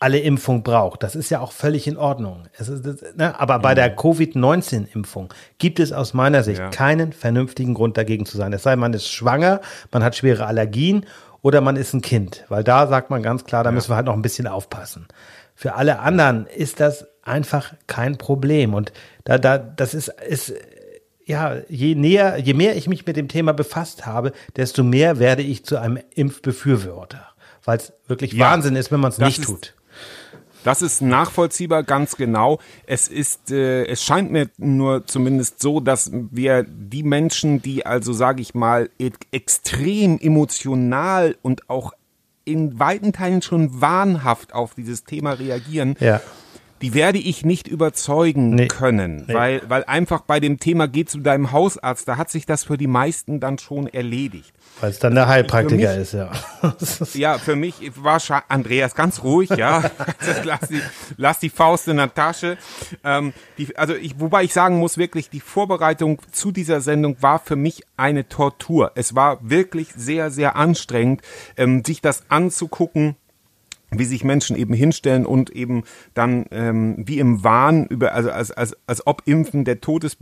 alle 0.00 0.18
Impfung 0.18 0.62
braucht. 0.62 1.02
Das 1.02 1.14
ist 1.14 1.30
ja 1.30 1.40
auch 1.40 1.52
völlig 1.52 1.86
in 1.86 1.96
Ordnung. 1.98 2.44
Ist, 2.58 3.16
ne? 3.16 3.38
Aber 3.38 3.58
bei 3.58 3.74
der 3.74 3.94
Covid-19-Impfung 3.94 5.32
gibt 5.58 5.78
es 5.78 5.92
aus 5.92 6.14
meiner 6.14 6.42
Sicht 6.42 6.58
Ja. 6.58 6.70
keinen 6.70 7.12
vernünftigen 7.12 7.74
Grund 7.74 7.96
dagegen 7.96 8.26
zu 8.26 8.36
sein. 8.36 8.52
Es 8.52 8.62
sei, 8.62 8.76
man 8.76 8.92
ist 8.94 9.08
schwanger, 9.10 9.60
man 9.92 10.02
hat 10.02 10.16
schwere 10.16 10.46
Allergien 10.46 11.06
oder 11.42 11.60
man 11.60 11.76
ist 11.76 11.92
ein 11.94 12.00
Kind. 12.02 12.44
Weil 12.48 12.64
da 12.64 12.86
sagt 12.86 13.10
man 13.10 13.22
ganz 13.22 13.44
klar, 13.44 13.62
da 13.62 13.70
müssen 13.72 13.90
wir 13.90 13.96
halt 13.96 14.06
noch 14.06 14.14
ein 14.14 14.22
bisschen 14.22 14.46
aufpassen. 14.46 15.06
Für 15.54 15.74
alle 15.74 15.98
anderen 15.98 16.46
ist 16.46 16.80
das 16.80 17.06
einfach 17.22 17.74
kein 17.86 18.16
Problem. 18.16 18.72
Und 18.72 18.92
da, 19.24 19.36
da, 19.36 19.58
das 19.58 19.92
ist, 19.92 20.08
ist 20.26 20.54
ja, 21.26 21.56
je 21.68 21.94
näher, 21.94 22.38
je 22.38 22.54
mehr 22.54 22.74
ich 22.76 22.88
mich 22.88 23.06
mit 23.06 23.16
dem 23.16 23.28
Thema 23.28 23.52
befasst 23.52 24.06
habe, 24.06 24.32
desto 24.56 24.82
mehr 24.82 25.18
werde 25.18 25.42
ich 25.42 25.64
zu 25.64 25.76
einem 25.76 25.98
Impfbefürworter. 26.14 27.26
Weil 27.64 27.76
es 27.76 27.92
wirklich 28.06 28.32
Ja, 28.32 28.46
Wahnsinn 28.50 28.74
ist, 28.76 28.90
wenn 28.90 29.00
man 29.00 29.10
es 29.10 29.18
nicht 29.18 29.38
ist- 29.40 29.44
tut. 29.44 29.74
Das 30.64 30.82
ist 30.82 31.00
nachvollziehbar, 31.00 31.82
ganz 31.82 32.16
genau. 32.16 32.58
Es 32.86 33.08
ist, 33.08 33.50
äh, 33.50 33.84
es 33.86 34.02
scheint 34.04 34.30
mir 34.30 34.50
nur 34.58 35.06
zumindest 35.06 35.60
so, 35.60 35.80
dass 35.80 36.10
wir 36.12 36.64
die 36.64 37.02
Menschen, 37.02 37.62
die 37.62 37.86
also, 37.86 38.12
sage 38.12 38.42
ich 38.42 38.54
mal, 38.54 38.90
e- 38.98 39.10
extrem 39.32 40.18
emotional 40.18 41.36
und 41.42 41.68
auch 41.70 41.92
in 42.44 42.78
weiten 42.78 43.12
Teilen 43.12 43.42
schon 43.42 43.80
wahnhaft 43.80 44.54
auf 44.54 44.74
dieses 44.74 45.04
Thema 45.04 45.32
reagieren, 45.32 45.96
Ja. 46.00 46.20
Die 46.82 46.94
werde 46.94 47.18
ich 47.18 47.44
nicht 47.44 47.68
überzeugen 47.68 48.50
Nee. 48.50 48.68
können, 48.68 49.24
Nee. 49.26 49.34
weil, 49.34 49.62
weil 49.68 49.84
einfach 49.84 50.22
bei 50.22 50.40
dem 50.40 50.58
Thema 50.58 50.88
geh 50.88 51.04
zu 51.04 51.18
deinem 51.20 51.52
Hausarzt, 51.52 52.08
da 52.08 52.16
hat 52.16 52.30
sich 52.30 52.46
das 52.46 52.64
für 52.64 52.78
die 52.78 52.86
meisten 52.86 53.40
dann 53.40 53.58
schon 53.58 53.86
erledigt. 53.86 54.52
Weil 54.80 54.90
es 54.90 54.98
dann 54.98 55.14
der 55.14 55.28
Heilpraktiker 55.28 55.92
Für 55.94 56.00
ist, 56.00 56.12
ja. 56.14 56.30
Ja, 57.14 57.38
für 57.38 57.56
mich 57.56 57.74
war 57.96 58.18
Scha 58.20 58.44
Andreas 58.48 58.94
ganz 58.94 59.22
ruhig, 59.22 59.50
ja. 59.50 59.82
lass, 60.44 60.68
die, 60.68 60.80
lass 61.16 61.38
die 61.40 61.50
Faust 61.50 61.88
in 61.88 61.98
der 61.98 62.14
Tasche. 62.14 62.56
Ähm, 63.04 63.32
die, 63.58 63.76
also 63.76 63.94
ich, 63.94 64.18
wobei 64.18 64.44
ich 64.44 64.52
sagen 64.54 64.78
muss, 64.78 64.96
wirklich, 64.96 65.28
die 65.28 65.40
Vorbereitung 65.40 66.22
zu 66.32 66.50
dieser 66.52 66.80
Sendung 66.80 67.16
war 67.20 67.40
für 67.40 67.56
mich 67.56 67.82
eine 67.96 68.28
Tortur. 68.28 68.92
Es 68.94 69.14
war 69.14 69.38
wirklich 69.42 69.88
sehr, 69.94 70.30
sehr 70.30 70.56
anstrengend, 70.56 71.20
ähm, 71.56 71.84
sich 71.84 72.00
das 72.00 72.22
anzugucken 72.28 73.16
wie 73.90 74.04
sich 74.04 74.24
Menschen 74.24 74.56
eben 74.56 74.74
hinstellen 74.74 75.26
und 75.26 75.50
eben 75.50 75.84
dann 76.14 76.46
ähm, 76.50 76.96
wie 76.98 77.18
im 77.18 77.42
Wahn 77.44 77.86
über 77.86 78.14
also 78.14 78.30
als, 78.30 78.50
als, 78.50 78.76
als 78.86 79.06
ob 79.06 79.22
Impfen 79.26 79.64
der 79.64 79.80
Todes 79.80 80.16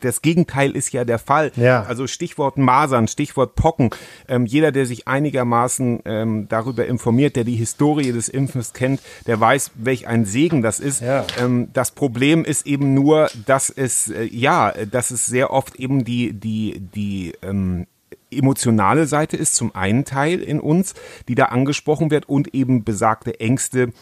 das 0.00 0.22
Gegenteil 0.22 0.72
ist 0.72 0.92
ja 0.92 1.04
der 1.04 1.18
Fall. 1.18 1.52
Ja. 1.56 1.82
Also 1.82 2.06
Stichwort 2.06 2.58
Masern, 2.58 3.08
Stichwort 3.08 3.54
Pocken. 3.54 3.90
Ähm, 4.28 4.46
jeder, 4.46 4.72
der 4.72 4.86
sich 4.86 5.08
einigermaßen 5.08 6.00
ähm, 6.04 6.46
darüber 6.48 6.86
informiert, 6.86 7.36
der 7.36 7.44
die 7.44 7.56
Historie 7.56 8.12
des 8.12 8.28
Impfens 8.28 8.72
kennt, 8.72 9.00
der 9.26 9.40
weiß, 9.40 9.72
welch 9.74 10.06
ein 10.06 10.24
Segen 10.24 10.62
das 10.62 10.80
ist. 10.80 11.00
Ja. 11.00 11.26
Ähm, 11.38 11.68
das 11.72 11.90
Problem 11.90 12.44
ist 12.44 12.66
eben 12.66 12.94
nur, 12.94 13.30
dass 13.46 13.70
es 13.70 14.08
äh, 14.08 14.24
ja, 14.24 14.72
dass 14.90 15.10
es 15.10 15.26
sehr 15.26 15.50
oft 15.50 15.76
eben 15.76 16.04
die 16.04 16.32
die 16.32 16.80
die 16.94 17.34
ähm, 17.42 17.86
emotionale 18.30 19.06
Seite 19.06 19.36
ist 19.36 19.54
zum 19.54 19.74
einen 19.74 20.04
Teil 20.04 20.40
in 20.40 20.60
uns, 20.60 20.94
die 21.28 21.34
da 21.34 21.46
angesprochen 21.46 22.10
wird 22.10 22.28
und 22.28 22.54
eben 22.54 22.84
besagte 22.84 23.40
Ängste 23.40 23.92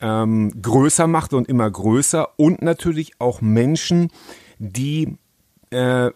ähm, 0.00 0.52
größer 0.62 1.06
macht 1.06 1.34
und 1.34 1.48
immer 1.48 1.70
größer 1.70 2.28
und 2.36 2.62
natürlich 2.62 3.12
auch 3.18 3.40
Menschen, 3.40 4.10
die 4.58 5.16
äh, 5.70 6.10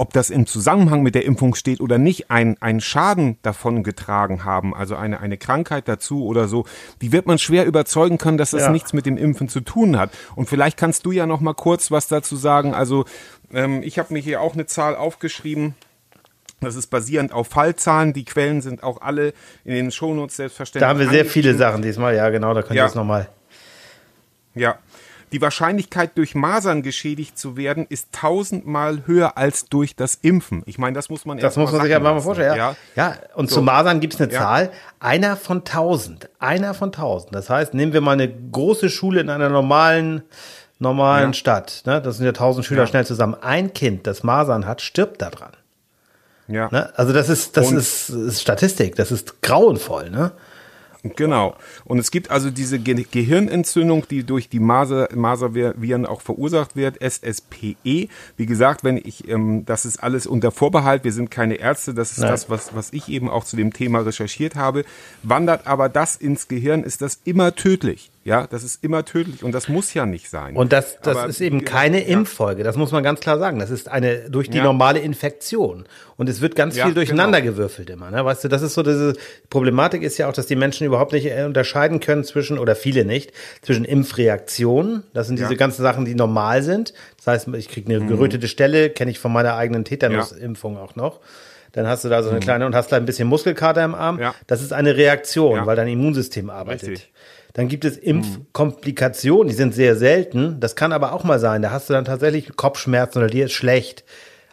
ob 0.00 0.12
das 0.12 0.30
im 0.30 0.46
Zusammenhang 0.46 1.02
mit 1.02 1.16
der 1.16 1.24
Impfung 1.24 1.56
steht 1.56 1.80
oder 1.80 1.98
nicht, 1.98 2.30
ein, 2.30 2.56
einen 2.62 2.80
Schaden 2.80 3.36
davon 3.42 3.82
getragen 3.82 4.44
haben, 4.44 4.72
also 4.72 4.94
eine, 4.94 5.18
eine 5.18 5.36
Krankheit 5.36 5.88
dazu 5.88 6.24
oder 6.24 6.46
so, 6.46 6.66
die 7.02 7.10
wird 7.10 7.26
man 7.26 7.38
schwer 7.38 7.66
überzeugen 7.66 8.16
können, 8.16 8.38
dass 8.38 8.52
das 8.52 8.62
Ja. 8.62 8.70
nichts 8.70 8.92
mit 8.92 9.06
dem 9.06 9.16
Impfen 9.16 9.48
zu 9.48 9.60
tun 9.60 9.98
hat. 9.98 10.12
Und 10.36 10.48
vielleicht 10.48 10.76
kannst 10.76 11.04
du 11.04 11.10
ja 11.10 11.26
noch 11.26 11.40
mal 11.40 11.52
kurz 11.52 11.90
was 11.90 12.06
dazu 12.06 12.36
sagen. 12.36 12.74
Also 12.74 13.06
ähm, 13.52 13.82
ich 13.82 13.98
habe 13.98 14.12
mir 14.12 14.20
hier 14.20 14.40
auch 14.40 14.54
eine 14.54 14.66
Zahl 14.66 14.94
aufgeschrieben. 14.94 15.74
Das 16.60 16.74
ist 16.74 16.88
basierend 16.88 17.32
auf 17.32 17.48
Fallzahlen. 17.48 18.12
Die 18.12 18.24
Quellen 18.24 18.60
sind 18.62 18.82
auch 18.82 19.00
alle 19.00 19.32
in 19.64 19.74
den 19.74 19.90
Shownotes 19.92 20.36
selbstverständlich. 20.36 20.80
Da 20.80 20.88
haben 20.88 20.98
wir 20.98 21.08
sehr 21.08 21.24
viele. 21.24 21.54
Sachen 21.54 21.82
diesmal, 21.82 22.14
ja, 22.16 22.28
genau, 22.30 22.52
da 22.54 22.62
könnt 22.62 22.72
ihr 22.72 22.78
Ja. 22.78 22.84
jetzt 22.86 22.96
nochmal. 22.96 23.28
Ja. 24.54 24.76
Die 25.30 25.42
Wahrscheinlichkeit, 25.42 26.12
durch 26.16 26.34
Masern 26.34 26.82
geschädigt 26.82 27.38
zu 27.38 27.56
werden, 27.58 27.84
ist 27.90 28.12
tausendmal 28.12 29.02
höher 29.06 29.36
als 29.36 29.66
durch 29.66 29.94
das 29.94 30.14
Impfen. 30.14 30.62
Ich 30.64 30.78
meine, 30.78 30.94
das 30.94 31.10
muss 31.10 31.26
man 31.26 31.36
Das 31.36 31.56
muss 31.56 31.70
man 31.70 31.82
sich 31.82 31.90
ja 31.90 32.00
mal 32.00 32.18
vorstellen. 32.20 32.56
Ja, 32.56 32.74
ja. 32.96 33.14
und 33.34 33.50
zu 33.50 33.60
Masern 33.60 34.00
gibt 34.00 34.14
es 34.14 34.20
eine 34.22 34.32
Ja. 34.32 34.40
Zahl. 34.40 34.70
Einer 35.00 35.36
von 35.36 35.64
tausend. 35.64 36.30
Einer 36.38 36.72
von 36.72 36.92
tausend. 36.92 37.34
Das 37.34 37.50
heißt, 37.50 37.74
nehmen 37.74 37.92
wir 37.92 38.00
mal 38.00 38.12
eine 38.12 38.28
große 38.32 38.88
Schule 38.88 39.20
in 39.20 39.28
einer 39.28 39.50
normalen, 39.50 40.22
normalen 40.78 41.30
Ja. 41.30 41.34
Stadt. 41.34 41.82
Ne? 41.84 42.00
Das 42.00 42.16
sind 42.16 42.24
ja 42.24 42.32
tausend 42.32 42.64
Schüler 42.64 42.86
schnell 42.86 43.04
zusammen. 43.04 43.36
Ein 43.42 43.74
Kind, 43.74 44.06
das 44.06 44.22
Masern 44.22 44.64
hat, 44.66 44.80
stirbt 44.80 45.20
daran. 45.20 45.52
Ja. 46.48 46.68
Ne? 46.70 46.90
Also 46.96 47.12
das 47.12 47.28
ist, 47.28 47.56
das 47.56 47.70
ist, 47.72 48.10
ist 48.10 48.40
Statistik. 48.40 48.96
Das 48.96 49.12
ist 49.12 49.42
grauenvoll. 49.42 50.10
Ne? 50.10 50.32
Genau. 51.16 51.54
Und 51.84 51.98
es 51.98 52.10
gibt 52.10 52.30
also 52.30 52.50
diese 52.50 52.78
Ge 52.78 53.04
Gehirnentzündung, 53.10 54.06
die 54.08 54.24
durch 54.24 54.48
die 54.48 54.58
Maser, 54.58 55.08
Maserviren 55.14 56.06
auch 56.06 56.20
verursacht 56.20 56.74
wird, 56.74 57.00
SSPE. 57.00 58.08
Wie 58.36 58.46
gesagt, 58.46 58.82
wenn 58.84 58.96
ich, 58.96 59.28
ähm, 59.28 59.64
das 59.64 59.84
ist 59.84 60.02
alles 60.02 60.26
unter 60.26 60.50
Vorbehalt, 60.50 61.04
wir 61.04 61.12
sind 61.12 61.30
keine 61.30 61.54
Ärzte, 61.54 61.94
das 61.94 62.12
ist 62.12 62.18
Nein. 62.18 62.30
das, 62.30 62.50
was, 62.50 62.74
was 62.74 62.92
ich 62.92 63.08
eben 63.08 63.28
auch 63.30 63.44
zu 63.44 63.56
dem 63.56 63.72
Thema 63.72 64.00
recherchiert 64.00 64.56
habe. 64.56 64.84
Wandert 65.22 65.66
aber 65.66 65.88
das 65.88 66.16
ins 66.16 66.48
Gehirn, 66.48 66.82
ist 66.82 67.00
das 67.00 67.20
immer 67.24 67.54
tödlich. 67.54 68.10
Ja, 68.28 68.46
das 68.46 68.62
ist 68.62 68.84
immer 68.84 69.04
tödlich 69.04 69.42
und 69.42 69.52
das 69.52 69.68
muss 69.68 69.92
ja 69.94 70.06
nicht 70.06 70.28
sein. 70.30 70.56
Und 70.56 70.72
das, 70.72 70.98
das 71.02 71.16
Aber, 71.16 71.28
ist 71.28 71.40
eben 71.40 71.60
wie 71.60 71.64
keine 71.64 72.00
ja. 72.02 72.08
Impffolge. 72.08 72.62
Das 72.62 72.76
muss 72.76 72.92
man 72.92 73.02
ganz 73.02 73.20
klar 73.20 73.38
sagen. 73.38 73.58
Das 73.58 73.70
ist 73.70 73.88
eine 73.88 74.30
durch 74.30 74.50
die 74.50 74.58
Ja. 74.58 74.64
normale 74.64 74.98
Infektion. 75.00 75.84
Und 76.16 76.28
es 76.28 76.40
wird 76.40 76.56
ganz 76.56 76.76
Ja, 76.76 76.84
viel 76.84 76.94
durcheinander 76.94 77.40
genau. 77.40 77.52
gewürfelt 77.52 77.90
immer. 77.90 78.10
Ne? 78.10 78.24
Weißt 78.24 78.44
du, 78.44 78.48
das 78.48 78.62
ist 78.62 78.74
so 78.74 78.82
diese 78.82 79.14
Problematik 79.50 80.02
ist 80.02 80.18
ja 80.18 80.28
auch, 80.28 80.32
dass 80.32 80.46
die 80.46 80.56
Menschen 80.56 80.86
überhaupt 80.86 81.12
nicht 81.12 81.26
äh, 81.26 81.44
unterscheiden 81.44 82.00
können 82.00 82.24
zwischen, 82.24 82.58
oder 82.58 82.74
viele 82.76 83.04
nicht, 83.04 83.32
zwischen 83.62 83.84
Impfreaktionen. 83.84 85.04
Das 85.14 85.26
sind. 85.28 85.36
Mhm. 85.38 85.44
diese 85.44 85.56
ganzen 85.56 85.82
Sachen, 85.82 86.04
die 86.04 86.14
normal 86.14 86.62
sind. 86.62 86.92
Das 87.16 87.26
heißt, 87.28 87.48
ich 87.54 87.68
kriege 87.68 87.94
eine 87.94 88.04
gerötete 88.06 88.48
Stelle, 88.48 88.90
kenne 88.90 89.10
ich 89.10 89.18
von 89.18 89.32
meiner 89.32 89.54
eigenen 89.54 89.84
Tetanus-Impfung 89.84 90.76
auch 90.76 90.96
noch. 90.96 91.20
Dann 91.72 91.86
hast 91.86 92.04
du 92.04 92.08
da 92.08 92.22
so 92.22 92.30
eine 92.30 92.40
kleine 92.40 92.66
und 92.66 92.74
hast 92.74 92.90
da 92.90 92.96
ein 92.96 93.04
bisschen 93.04 93.28
Muskelkater 93.28 93.84
im 93.84 93.94
Arm. 93.94 94.16
Mhm. 94.16 94.22
Ja. 94.22 94.34
Das 94.46 94.62
ist 94.62 94.72
eine 94.72 94.96
Reaktion, 94.96 95.56
Ja. 95.56 95.66
weil 95.66 95.76
dein 95.76 95.88
Immunsystem 95.88 96.50
arbeitet. 96.50 96.88
Richtig. 96.90 97.12
Dann 97.54 97.68
gibt 97.68 97.84
es 97.84 97.96
Impfkomplikationen, 97.96 99.48
die 99.48 99.54
sind 99.54 99.74
sehr 99.74 99.96
selten. 99.96 100.60
Das 100.60 100.76
kann 100.76 100.92
aber 100.92 101.12
auch 101.12 101.24
mal 101.24 101.38
sein. 101.38 101.62
Da 101.62 101.70
hast 101.70 101.88
du 101.88 101.94
dann 101.94 102.04
tatsächlich 102.04 102.56
Kopfschmerzen 102.56 103.18
oder 103.18 103.28
dir 103.28 103.46
ist 103.46 103.52
schlecht. 103.52 104.04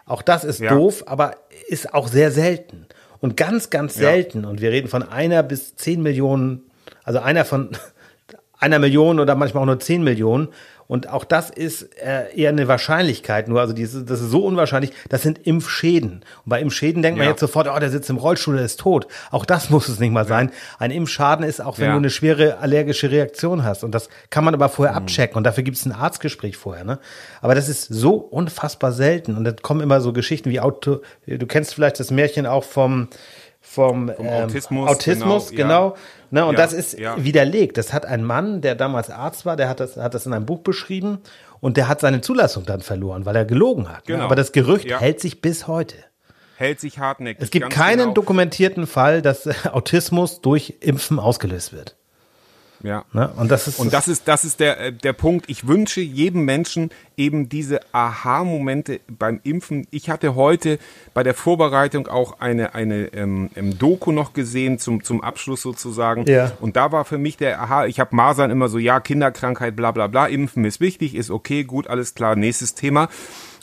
Auch 0.06 0.22
das 0.22 0.44
ist 0.44 0.60
Ja. 0.60 0.74
doof, 0.74 1.04
aber 1.08 1.36
ist 1.68 1.94
auch 1.94 2.08
sehr 2.08 2.32
selten. 2.32 2.86
Und 3.20 3.38
ganz, 3.38 3.70
ganz 3.70 3.96
Ja. 3.96 4.10
selten. 4.12 4.46
Und 4.46 4.62
wir 4.62 4.72
reden 4.72 4.88
von 4.88 5.04
einer 5.04 5.44
bis 5.44 5.76
zehn 5.76 6.02
Millionen, 6.02 6.64
also 7.04 7.20
einer 7.20 7.46
von 7.46 7.70
einer 8.60 8.80
Million 8.80 9.20
oder 9.20 9.36
manchmal 9.36 9.64
auch 9.64 9.68
nur 9.68 9.80
zehn 9.80 10.04
Millionen. 10.04 10.50
Und 10.88 11.10
auch 11.10 11.24
das 11.24 11.50
ist 11.50 11.84
äh, 12.00 12.32
eher 12.36 12.50
eine 12.50 12.68
Wahrscheinlichkeit 12.68 13.48
nur. 13.48 13.60
Also 13.60 13.74
diese, 13.74 14.04
das 14.04 14.22
ist 14.22 14.30
so 14.30 14.46
unwahrscheinlich. 14.46 14.92
Das 15.10 15.24
sind 15.24 15.40
Impfschäden. 15.48 16.12
Und 16.46 16.50
bei 16.50 16.62
Impfschäden 16.62 17.02
denkt 17.02 17.18
man 17.18 17.26
Ja. 17.26 17.32
jetzt 17.32 17.40
sofort, 17.40 17.68
oh, 17.68 17.80
der 17.80 17.90
sitzt 17.90 18.10
im 18.10 18.18
Rollstuhl, 18.18 18.56
der 18.56 18.66
ist 18.66 18.80
tot. 18.80 19.08
Auch 19.32 19.46
das 19.46 19.70
muss 19.72 19.90
es 19.90 20.00
nicht 20.00 20.12
mal 20.12 20.26
sein. 20.28 20.52
Ein 20.78 20.92
Impfschaden 20.92 21.44
ist 21.46 21.60
auch, 21.60 21.80
wenn 21.80 21.88
Ja. 21.88 21.92
du 21.94 21.98
eine 21.98 22.10
schwere 22.12 22.60
allergische 22.60 23.10
Reaktion 23.10 23.64
hast. 23.64 23.84
Und 23.84 23.92
das 23.94 24.10
kann 24.30 24.44
man 24.44 24.54
aber 24.54 24.70
vorher 24.70 24.94
Mhm. 24.94 25.04
abchecken. 25.04 25.38
Und 25.38 25.44
dafür 25.44 25.64
gibt 25.64 25.78
es 25.78 25.86
ein 25.86 25.92
Arztgespräch 25.92 26.56
vorher. 26.56 26.84
Ne? 26.84 27.00
Aber 27.42 27.56
das 27.56 27.68
ist 27.68 27.86
so 27.86 28.14
unfassbar 28.16 28.92
selten. 28.92 29.36
Und 29.38 29.44
dann 29.44 29.56
kommen 29.64 29.82
immer 29.82 30.02
so 30.02 30.14
Geschichten 30.14 30.50
wie 30.52 30.60
Auto. 30.60 31.02
Du 31.26 31.48
kennst 31.48 31.74
vielleicht 31.74 32.00
das 32.00 32.12
Märchen 32.12 32.46
auch 32.46 32.64
vom 32.64 33.08
vom, 33.66 34.10
ähm, 34.10 34.28
Autismus, 34.28 34.90
Autismus, 34.90 35.50
genau, 35.50 35.58
genau. 35.58 35.90
ja. 35.90 35.96
Ne, 36.32 36.46
und 36.46 36.54
Ja, 36.54 36.62
das 36.62 36.74
ist 36.74 36.98
ja. 36.98 37.24
widerlegt. 37.24 37.78
Das 37.78 37.94
hat 37.94 38.06
ein 38.06 38.24
Mann, 38.24 38.62
der 38.62 38.76
damals 38.76 39.10
Arzt 39.10 39.46
war, 39.46 39.56
der 39.56 39.68
hat 39.70 39.80
das, 39.80 39.98
hat 39.98 40.14
das 40.14 40.26
in 40.26 40.34
einem 40.34 40.46
Buch 40.46 40.60
beschrieben 40.60 41.20
und 41.60 41.78
der 41.78 41.88
hat 41.88 42.00
seine 42.00 42.22
Zulassung 42.22 42.66
dann 42.66 42.82
verloren, 42.82 43.26
weil 43.26 43.36
er 43.36 43.46
gelogen 43.46 43.90
hat. 43.90 44.08
Ne? 44.08 44.16
Genau. 44.16 44.26
Aber 44.26 44.36
das 44.36 44.52
Gerücht 44.52 44.90
hält 45.00 45.20
sich 45.20 45.42
bis 45.42 45.68
heute. 45.68 45.96
Hält 46.58 46.80
sich 46.80 47.00
hartnäckig. 47.00 47.44
Es 47.44 47.52
gibt 47.52 47.70
keinen 47.70 48.00
genau. 48.00 48.14
dokumentierten 48.14 48.88
Fall, 48.88 49.22
dass 49.22 49.48
Autismus 49.66 50.42
durch 50.42 50.76
Impfen 50.80 51.20
ausgelöst 51.20 51.74
wird. 51.74 51.96
Ja. 52.84 53.06
Ne? 53.14 53.32
Und 53.36 53.50
das 53.50 53.68
ist 53.68 53.80
Und 53.80 53.94
das 53.94 54.08
ist, 54.08 54.28
das 54.28 54.46
ist 54.46 54.60
der, 54.60 54.80
äh, 54.80 54.94
der 54.94 55.14
Punkt. 55.14 55.50
Ich 55.50 55.68
wünsche 55.68 56.02
jedem 56.02 56.46
Menschen 56.46 56.90
eben 57.18 57.50
diese 57.50 57.80
Aha-Momente 57.92 59.00
beim 59.08 59.40
Impfen. 59.44 59.88
Ich 59.92 60.10
hatte 60.10 60.36
heute 60.36 60.80
bei 61.14 61.24
der 61.24 61.34
Vorbereitung 61.34 62.08
auch 62.08 62.40
eine, 62.40 62.76
eine 62.76 63.14
ähm, 63.14 63.50
ähm, 63.56 63.78
Doku 63.78 64.12
noch 64.12 64.34
gesehen 64.34 64.80
zum, 64.80 65.04
zum 65.04 65.22
Abschluss 65.22 65.62
sozusagen. 65.62 66.26
Ja. 66.26 66.52
Und 66.60 66.76
da 66.76 66.92
war 66.92 67.06
für 67.06 67.18
mich 67.18 67.38
der 67.38 67.62
Aha, 67.62 67.86
ich 67.86 68.00
habe 68.00 68.16
Masern 68.16 68.52
immer 68.52 68.70
so, 68.70 68.78
ja, 68.78 69.00
Kinderkrankheit, 69.00 69.76
bla 69.76 69.92
bla 69.92 70.08
bla, 70.08 70.28
Impfen 70.28 70.66
ist 70.66 70.80
wichtig, 70.80 71.16
ist 71.16 71.32
okay, 71.32 71.64
gut, 71.64 71.88
alles 71.88 72.16
klar, 72.16 72.36
nächstes 72.36 72.76
Thema. 72.76 73.10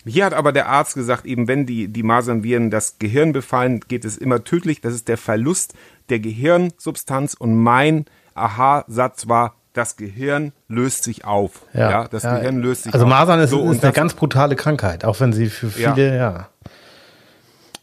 Hier 0.04 0.24
hat 0.24 0.34
aber 0.34 0.52
der 0.52 0.68
Arzt 0.68 0.94
gesagt, 0.94 1.26
eben 1.26 1.46
wenn 1.46 1.64
die, 1.64 1.88
die 1.88 2.02
Masernviren 2.02 2.70
das 2.70 2.98
Gehirn 2.98 3.32
befallen, 3.32 3.80
geht 3.86 4.04
es 4.04 4.18
immer 4.18 4.42
tödlich. 4.42 4.80
Das 4.80 4.94
ist 4.94 5.06
der 5.06 5.16
Verlust 5.16 5.74
der 6.08 6.18
Gehirnsubstanz. 6.18 7.34
Und 7.34 7.54
mein 7.54 8.06
Aha-Satz 8.34 9.28
war, 9.28 9.54
das 9.72 9.96
Gehirn 9.96 10.52
löst 10.68 11.04
sich 11.04 11.24
auf. 11.24 11.62
Ja, 11.72 12.06
das 12.08 12.22
Gehirn 12.22 12.58
löst 12.60 12.84
sich 12.84 12.92
Also 12.92 13.06
auf. 13.06 13.10
Masern 13.10 13.40
ist, 13.40 13.50
So, 13.50 13.70
ist 13.70 13.82
eine 13.82 13.92
ganz 13.92 14.12
brutale 14.14 14.54
Krankheit, 14.56 15.04
auch 15.04 15.18
wenn 15.20 15.32
sie 15.32 15.48
für 15.48 15.68
Ja. 15.80 15.94
viele, 15.94 16.16
ja. 16.16 16.48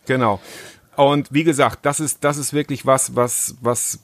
Genau. 0.05 0.39
Und 0.95 1.31
wie 1.31 1.43
gesagt, 1.45 1.79
das 1.83 1.99
ist, 1.99 2.23
das 2.25 2.37
ist 2.37 2.51
wirklich 2.51 2.85
was, 2.85 3.15
was, 3.15 3.55
was, 3.61 3.99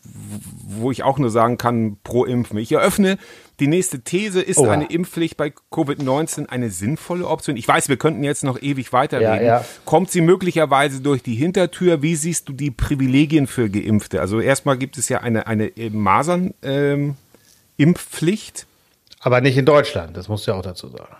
wo 0.63 0.91
ich 0.91 1.03
auch 1.03 1.17
nur 1.17 1.29
sagen 1.29 1.57
kann, 1.57 1.97
pro 2.03 2.23
Impfen. 2.25 2.57
Ich 2.57 2.71
eröffne 2.71 3.17
die 3.59 3.67
nächste 3.67 4.01
These, 4.01 4.41
ist 4.41 4.57
Oha. 4.57 4.71
eine 4.71 4.85
Impfpflicht 4.85 5.37
bei 5.37 5.53
Covid-19 5.71 6.47
eine 6.47 6.69
sinnvolle 6.69 7.27
Option? 7.27 7.57
Ich 7.57 7.67
weiß, 7.67 7.89
wir 7.89 7.97
könnten 7.97 8.23
jetzt 8.23 8.43
noch 8.43 8.61
ewig 8.61 8.93
weiterreden. 8.93 9.45
Ja, 9.45 9.59
ja. 9.59 9.65
Kommt 9.85 10.11
sie 10.11 10.21
möglicherweise 10.21 11.01
durch 11.01 11.23
die 11.23 11.35
Hintertür? 11.35 12.01
Wie 12.01 12.15
siehst 12.15 12.49
du 12.49 12.53
die 12.53 12.71
Privilegien 12.71 13.47
für 13.47 13.69
Geimpfte? 13.69 14.21
Also 14.21 14.39
erstmal 14.39 14.77
gibt 14.77 14.97
es 14.97 15.09
ja 15.09 15.21
eine, 15.21 15.47
eine 15.47 15.71
Masern-Impfpflicht. 15.91 18.65
Aber 19.19 19.41
nicht 19.41 19.57
in 19.57 19.65
Deutschland, 19.65 20.15
das 20.17 20.27
musst 20.27 20.45
du 20.45 20.51
ja 20.51 20.57
auch 20.57 20.61
dazu 20.63 20.89
sagen. 20.89 21.15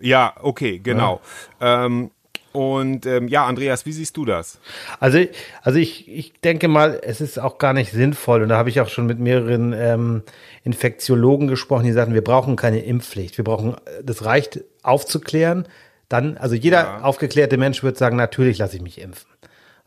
ja, 0.00 0.34
okay, 0.42 0.78
genau. 0.78 1.20
Ähm, 1.60 2.10
und 2.56 3.04
ähm, 3.04 3.28
ja, 3.28 3.44
Andreas, 3.44 3.84
wie 3.84 3.92
siehst 3.92 4.16
du 4.16 4.24
das? 4.24 4.58
Also, 4.98 5.18
also 5.60 5.78
ich, 5.78 6.08
ich 6.08 6.32
denke 6.40 6.68
mal, 6.68 6.98
es 7.02 7.20
ist 7.20 7.38
auch 7.38 7.58
gar 7.58 7.74
nicht 7.74 7.92
sinnvoll. 7.92 8.42
Und 8.42 8.48
da 8.48 8.56
habe 8.56 8.70
ich 8.70 8.80
auch 8.80 8.88
schon 8.88 9.04
mit 9.04 9.18
mehreren 9.18 9.74
ähm, 9.74 10.22
Infektiologen 10.64 11.48
gesprochen, 11.48 11.84
die 11.84 11.92
sagten, 11.92 12.14
wir 12.14 12.24
brauchen 12.24 12.56
keine 12.56 12.80
Impfpflicht. 12.80 13.36
Wir 13.36 13.44
brauchen, 13.44 13.74
äh, 13.74 14.02
das 14.02 14.24
reicht 14.24 14.60
aufzuklären. 14.82 15.68
Dann, 16.08 16.38
also 16.38 16.54
jeder 16.54 17.04
aufgeklärte 17.04 17.58
Mensch 17.58 17.82
wird 17.82 17.98
sagen, 17.98 18.16
natürlich 18.16 18.56
lasse 18.56 18.76
ich 18.76 18.82
mich 18.82 19.00
impfen. 19.02 19.28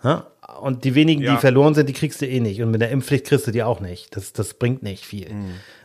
Ja? 0.04 0.28
Und 0.62 0.84
die 0.84 0.94
wenigen, 0.94 1.24
Ja. 1.24 1.34
die 1.34 1.38
verloren 1.40 1.74
sind, 1.74 1.90
die 1.90 1.94
kriegst 1.94 2.22
du 2.22 2.28
eh 2.28 2.40
nicht. 2.40 2.62
Und 2.62 2.70
mit 2.70 2.82
der 2.82 2.92
Impfpflicht 2.92 3.26
kriegst 3.26 3.48
du 3.48 3.52
die 3.52 3.64
auch 3.64 3.80
nicht. 3.80 4.16
Das, 4.16 4.32
das 4.32 4.54
bringt 4.54 4.84
nicht 4.84 5.06
viel. 5.06 5.28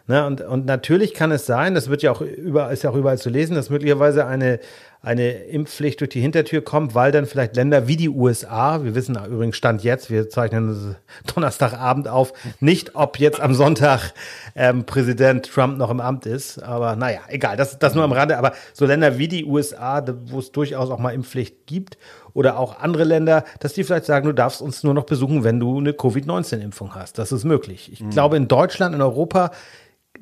Ne? 0.07 0.27
Und, 0.27 0.43
und 0.43 0.67
natürlich 0.67 1.15
kann 1.15 1.33
es 1.33 1.47
sein, 1.47 1.75
das 1.75 1.89
wird 1.89 2.03
ja 2.03 2.13
auch 2.13 2.21
überall, 2.21 2.73
ist 2.75 2.83
ja 2.83 2.91
auch 2.91 2.97
überall 2.97 3.17
zu 3.17 3.31
lesen, 3.31 3.55
dass 3.55 3.71
möglicherweise 3.71 4.27
eine, 4.27 4.61
eine 5.05 5.33
Impfpflicht 5.33 6.01
durch 6.01 6.11
die 6.11 6.21
Hintertür 6.21 6.63
kommt, 6.63 6.95
weil 6.95 7.13
dann 7.13 7.27
vielleicht 7.27 7.57
Länder 7.57 7.87
wie 7.87 7.97
die 7.97 8.09
USA, 8.09 8.83
wir 8.83 8.95
wissen 8.95 9.19
übrigens 9.31 9.57
Stand 9.57 9.85
jetzt, 9.85 10.11
wir 10.11 10.29
zeichnen 10.29 10.97
Donnerstagabend 11.35 12.09
auf, 12.09 12.33
nicht 12.61 12.97
ob 12.97 13.19
jetzt 13.19 13.41
am 13.41 13.55
Sonntag 13.55 14.15
ähm, 14.57 14.85
Präsident 14.85 15.47
Trump 15.47 15.79
noch 15.79 15.91
im 15.91 16.01
Amt 16.01 16.27
ist, 16.27 16.63
aber 16.63 16.97
naja, 16.97 17.21
egal, 17.29 17.57
das, 17.57 17.79
das 17.79 17.95
nur 17.95 18.05
am 18.05 18.13
Rande, 18.13 18.39
aber 18.39 18.53
so 18.73 18.87
Länder 18.87 19.19
wie 19.19 19.29
die 19.29 19.45
USA, 19.45 20.05
wo 20.27 20.39
es 20.39 20.53
durchaus 20.53 20.91
auch 20.91 20.99
mal 20.99 21.13
Impfpflicht 21.13 21.67
gibt, 21.67 21.99
oder 22.33 22.59
auch 22.59 22.81
andere 22.81 23.05
Länder, 23.05 23.45
dass 23.61 23.75
die 23.75 23.85
vielleicht 23.85 24.07
sagen, 24.07 24.27
du 24.27 24.35
darfst 24.35 24.61
uns 24.61 24.83
nur 24.83 24.93
noch 24.93 25.05
besuchen, 25.05 25.45
wenn 25.45 25.61
du 25.61 25.79
eine 25.79 25.93
Covid-19-Impfung 25.93 26.95
hast. 26.97 27.17
Das 27.19 27.31
ist 27.31 27.45
möglich. 27.45 27.93
Ich 27.93 28.11
glaube, 28.11 28.37
in 28.37 28.49
Deutschland, 28.49 28.93
in 28.93 29.01
Europa 29.01 29.53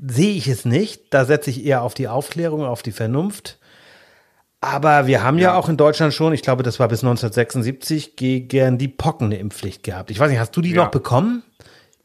sehe 0.07 0.35
ich 0.35 0.47
es 0.47 0.65
nicht. 0.65 1.15
Da 1.15 1.25
setze 1.25 1.49
ich 1.49 1.65
eher 1.65 1.83
auf 1.83 1.95
die 1.95 2.09
Aufklärung, 2.09 2.65
auf 2.65 2.83
die 2.83 2.93
Vernunft. 2.93 3.59
Aber 4.65 5.09
wir 5.09 5.25
haben 5.25 5.39
ja. 5.39 5.57
auch 5.57 5.69
in 5.69 5.77
Deutschland 5.77 6.15
schon, 6.15 6.33
ich 6.33 6.43
glaube, 6.43 6.63
das 6.63 6.79
war 6.79 6.87
bis 6.87 7.01
1976, 7.03 8.15
gegen 8.15 8.79
die 8.79 8.87
Pocken 8.87 9.27
eine 9.27 9.39
Impfpflicht 9.39 9.83
gehabt. 9.83 10.13
Ich 10.13 10.21
weiß 10.21 10.31
nicht, 10.31 10.39
hast 10.39 10.57
du 10.57 10.61
die 10.61 10.71
Ja. 10.71 10.85
noch 10.85 10.93
bekommen? 10.93 11.43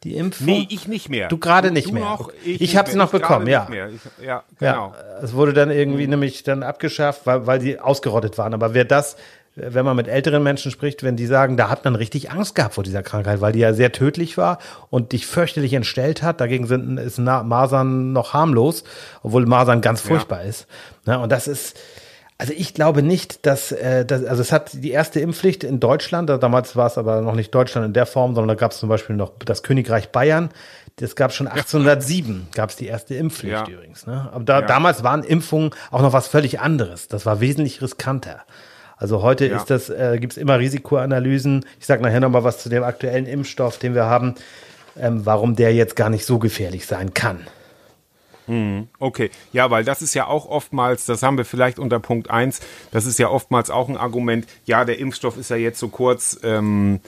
Die 0.03 0.15
Impfung? 0.15 0.47
Nee, 0.47 0.67
ich 0.71 0.87
nicht 0.87 1.07
mehr. 1.07 1.27
Du 1.27 1.37
gerade 1.37 1.69
nicht 1.69 1.89
du 1.89 1.93
mehr. 1.93 2.03
Noch, 2.03 2.31
Ich 2.43 2.59
nicht 2.59 2.75
habe 2.75 2.89
sie 2.89 2.97
noch 2.97 3.13
Ich 3.13 3.19
bekommen, 3.19 3.45
ja. 3.45 3.67
Ich, 3.69 4.25
ja, 4.25 4.43
Ja, 4.59 4.71
genau. 4.73 4.93
es 5.21 5.33
wurde 5.33 5.53
dann 5.53 5.69
irgendwie 5.69 6.07
nämlich 6.07 6.41
dann 6.41 6.63
abgeschafft, 6.63 7.21
weil, 7.25 7.45
weil 7.45 7.59
die 7.59 7.79
ausgerottet 7.79 8.39
waren. 8.39 8.55
Aber 8.55 8.73
wer 8.73 8.85
das, 8.85 9.17
wenn 9.55 9.85
man 9.85 9.95
mit 9.95 10.07
älteren 10.07 10.41
Menschen 10.41 10.71
spricht, 10.71 11.03
wenn 11.03 11.15
die 11.15 11.27
sagen, 11.27 11.57
da 11.57 11.69
hat 11.69 11.85
man 11.85 11.93
richtig 11.95 12.31
Angst 12.31 12.55
gehabt 12.55 12.73
vor 12.73 12.83
dieser 12.83 13.03
Krankheit, 13.03 13.39
weil 13.39 13.53
die 13.53 13.59
ja 13.59 13.73
sehr 13.73 13.91
tödlich 13.91 14.35
war 14.35 14.57
und 14.89 15.11
dich 15.11 15.27
fürchterlich 15.27 15.73
entstellt 15.73 16.23
hat. 16.23 16.41
Dagegen 16.41 16.65
sind, 16.65 16.97
ist 16.97 17.19
Masern 17.19 18.13
noch 18.13 18.33
harmlos, 18.33 18.83
obwohl 19.21 19.45
Masern 19.45 19.81
ganz 19.81 20.01
furchtbar 20.01 20.41
ist. 20.43 20.65
Ne, 21.05 21.19
und 21.19 21.31
das 21.31 21.47
ist, 21.47 21.77
also 22.37 22.53
ich 22.55 22.73
glaube 22.73 23.01
nicht, 23.03 23.45
dass, 23.45 23.71
äh, 23.71 24.05
das, 24.05 24.23
also 24.25 24.41
es 24.41 24.51
hat 24.51 24.71
die 24.73 24.91
erste 24.91 25.19
Impfpflicht 25.19 25.63
in 25.63 25.79
Deutschland, 25.79 26.29
da- 26.29 26.37
damals 26.37 26.75
war 26.75 26.87
es 26.87 26.97
aber 26.97 27.21
noch 27.21 27.35
nicht 27.35 27.53
Deutschland 27.55 27.85
in 27.87 27.93
der 27.93 28.05
Form, 28.05 28.35
sondern 28.35 28.49
da 28.55 28.59
gab 28.59 28.71
es 28.71 28.77
zum 28.79 28.89
Beispiel 28.89 29.15
noch 29.15 29.31
das 29.45 29.63
Königreich 29.63 30.09
Bayern. 30.09 30.49
Das 30.97 31.15
gab 31.15 31.31
schon 31.31 31.47
1807, 31.47 32.47
gab 32.55 32.71
es 32.71 32.75
die 32.75 32.87
erste 32.87 33.13
Impfpflicht 33.15 33.53
Ja. 33.53 33.67
übrigens. 33.67 34.07
Ne? 34.07 34.29
Aber 34.33 34.43
da, 34.43 34.61
Ja. 34.61 34.65
damals 34.65 35.03
waren 35.03 35.23
Impfungen 35.23 35.71
auch 35.91 36.01
noch 36.01 36.13
was 36.13 36.27
völlig 36.27 36.59
anderes. 36.59 37.07
Das 37.07 37.25
war 37.25 37.39
wesentlich 37.39 37.81
riskanter. 37.81 38.41
Also 38.97 39.21
heute 39.21 39.45
Ja. 39.47 39.57
ist 39.57 39.69
das, 39.69 39.89
äh, 39.91 40.17
gibt 40.19 40.33
es 40.33 40.37
immer 40.37 40.57
Risikoanalysen. 40.57 41.65
Ich 41.79 41.85
sage 41.85 42.01
nachher 42.01 42.19
noch 42.19 42.29
mal 42.31 42.43
was 42.43 42.57
zu 42.63 42.69
dem 42.69 42.83
aktuellen 42.83 43.27
Impfstoff, 43.27 43.77
den 43.77 43.93
wir 43.93 44.05
haben, 44.05 44.33
ähm, 44.99 45.23
warum 45.25 45.55
der 45.55 45.71
jetzt 45.75 45.95
gar 45.95 46.09
nicht 46.09 46.25
so 46.25 46.39
gefährlich 46.39 46.87
sein 46.87 47.13
kann. 47.13 47.41
Okay, 48.99 49.29
ja, 49.51 49.69
weil 49.69 49.83
das 49.83 50.01
ist 50.01 50.13
ja 50.13 50.27
auch 50.27 50.47
oftmals, 50.47 51.05
das 51.05 51.21
haben 51.23 51.37
wir 51.37 51.45
vielleicht 51.45 51.79
unter 51.79 51.99
Punkt 51.99 52.29
eins. 52.29 52.61
das 52.91 53.05
ist 53.05 53.19
ja 53.19 53.29
oftmals 53.29 53.69
auch 53.69 53.89
ein 53.89 53.97
Argument, 53.97 54.47
ja, 54.65 54.85
der 54.85 54.99
Impfstoff 54.99 55.37
ist 55.37 55.49
ja 55.49 55.57
jetzt 55.57 55.79
so 55.79 55.89
kurz, 55.89 56.39
ähm, 56.43 56.99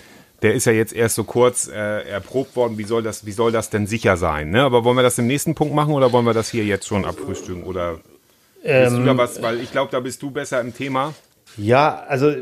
der 0.41 0.53
ist 0.53 0.65
ja 0.65 0.71
jetzt 0.71 0.93
erst 0.93 1.15
so 1.15 1.23
kurz 1.23 1.67
äh, 1.67 2.09
erprobt 2.09 2.55
worden, 2.55 2.77
wie 2.77 2.83
soll 2.83 3.03
das, 3.03 3.25
wie 3.25 3.31
soll 3.31 3.51
das 3.51 3.69
denn 3.69 3.87
sicher 3.87 4.17
sein? 4.17 4.51
Ne? 4.51 4.61
Aber 4.61 4.83
wollen 4.83 4.97
wir 4.97 5.03
das 5.03 5.17
im 5.17 5.27
nächsten 5.27 5.55
Punkt 5.55 5.73
machen 5.73 5.93
oder 5.93 6.11
wollen 6.11 6.25
wir 6.25 6.33
das 6.33 6.49
hier 6.49 6.63
jetzt 6.63 6.87
schon 6.87 7.05
abfrühstücken? 7.05 7.63
Oder 7.63 7.99
willst 8.63 8.95
du 8.95 9.03
da 9.03 9.17
was, 9.17 9.41
weil 9.41 9.59
ich 9.59 9.71
glaube, 9.71 9.91
da 9.91 9.99
bist 9.99 10.21
du 10.21 10.31
besser 10.31 10.61
im 10.61 10.73
Thema. 10.73 11.13
Ja, 11.57 12.03
also 12.07 12.33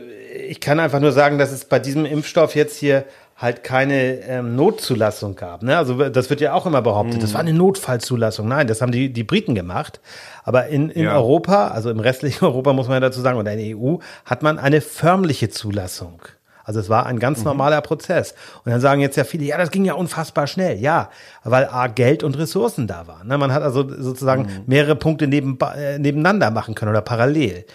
ich 0.48 0.60
kann 0.60 0.80
einfach 0.80 1.00
nur 1.00 1.12
sagen, 1.12 1.38
dass 1.38 1.52
es 1.52 1.66
bei 1.66 1.80
diesem 1.80 2.06
Impfstoff 2.06 2.56
jetzt 2.56 2.78
hier 2.78 3.06
halt 3.38 3.64
keine 3.64 4.22
ähm, 4.28 4.56
Notzulassung 4.56 5.36
gab. 5.36 5.62
Ne? 5.62 5.78
Also 5.78 6.10
das 6.10 6.30
wird 6.32 6.42
ja 6.42 6.54
auch 6.54 6.66
immer 6.66 6.82
behauptet, 6.82 7.22
das 7.22 7.34
war 7.34 7.42
eine 7.42 7.54
Notfallzulassung. 7.54 8.48
Nein, 8.48 8.66
das 8.66 8.82
haben 8.82 8.92
die, 8.92 9.14
die 9.14 9.24
Briten 9.24 9.54
gemacht. 9.54 10.00
Aber 10.44 10.68
in, 10.68 10.90
in 10.90 11.04
Ja. 11.04 11.16
Europa, 11.16 11.68
also 11.68 11.92
im 11.92 12.00
restlichen 12.00 12.44
Europa 12.46 12.74
muss 12.74 12.88
man 12.88 12.96
ja 12.96 13.00
dazu 13.02 13.22
sagen, 13.22 13.38
oder 13.38 13.54
in 13.54 13.60
der 13.60 13.78
EU, 13.78 13.98
hat 14.26 14.42
man 14.42 14.58
eine 14.58 14.82
förmliche 14.82 15.50
Zulassung. 15.50 16.22
Also 16.64 16.82
es 16.82 16.90
war 16.90 17.06
ein 17.06 17.20
ganz 17.20 17.46
normaler 17.46 17.80
Prozess. 17.80 18.34
Und 18.66 18.72
dann 18.72 18.82
sagen 18.82 19.00
jetzt 19.00 19.16
ja 19.16 19.24
viele, 19.24 19.46
ja, 19.46 19.58
das 19.58 19.72
ging 19.72 19.86
ja 19.86 19.94
unfassbar 19.94 20.48
schnell. 20.48 20.78
Ja, 20.80 21.10
weil 21.46 21.66
A, 21.66 21.88
Geld 21.88 22.24
und 22.24 22.38
Ressourcen 22.38 22.88
da 22.88 23.08
waren. 23.08 23.28
Ne? 23.28 23.38
Man 23.38 23.54
hat 23.54 23.64
also 23.64 23.88
sozusagen 23.88 24.50
mehrere 24.66 24.98
Punkte 24.98 25.28
neben, 25.28 25.58
äh, 25.78 25.98
nebeneinander 25.98 26.52
machen 26.52 26.76
können 26.76 26.92
oder 26.92 27.02
parallel. 27.02 27.66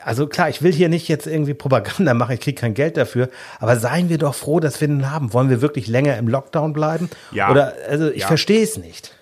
also 0.05 0.27
klar, 0.27 0.49
ich 0.49 0.61
will 0.61 0.71
hier 0.71 0.89
nicht 0.89 1.07
jetzt 1.07 1.27
irgendwie 1.27 1.53
Propaganda 1.53 2.13
machen, 2.13 2.33
ich 2.33 2.41
kriege 2.41 2.59
kein 2.59 2.73
Geld 2.75 2.97
dafür, 2.97 3.29
aber 3.59 3.75
seien 3.77 4.09
wir 4.09 4.17
doch 4.17 4.35
froh, 4.35 4.59
dass 4.59 4.79
wir 4.79 4.87
den 4.87 5.09
haben. 5.11 5.33
Wollen 5.33 5.49
wir 5.49 5.61
wirklich 5.61 5.87
länger 5.87 6.17
im 6.17 6.27
Lockdown 6.27 6.71
bleiben? 6.73 7.09
Ja. 7.31 7.49
Oder 7.51 7.73
also 7.89 8.09
ich 8.09 8.21
Ja. 8.21 8.27
verstehe 8.27 8.63
es 8.63 8.77
nicht. 8.77 9.13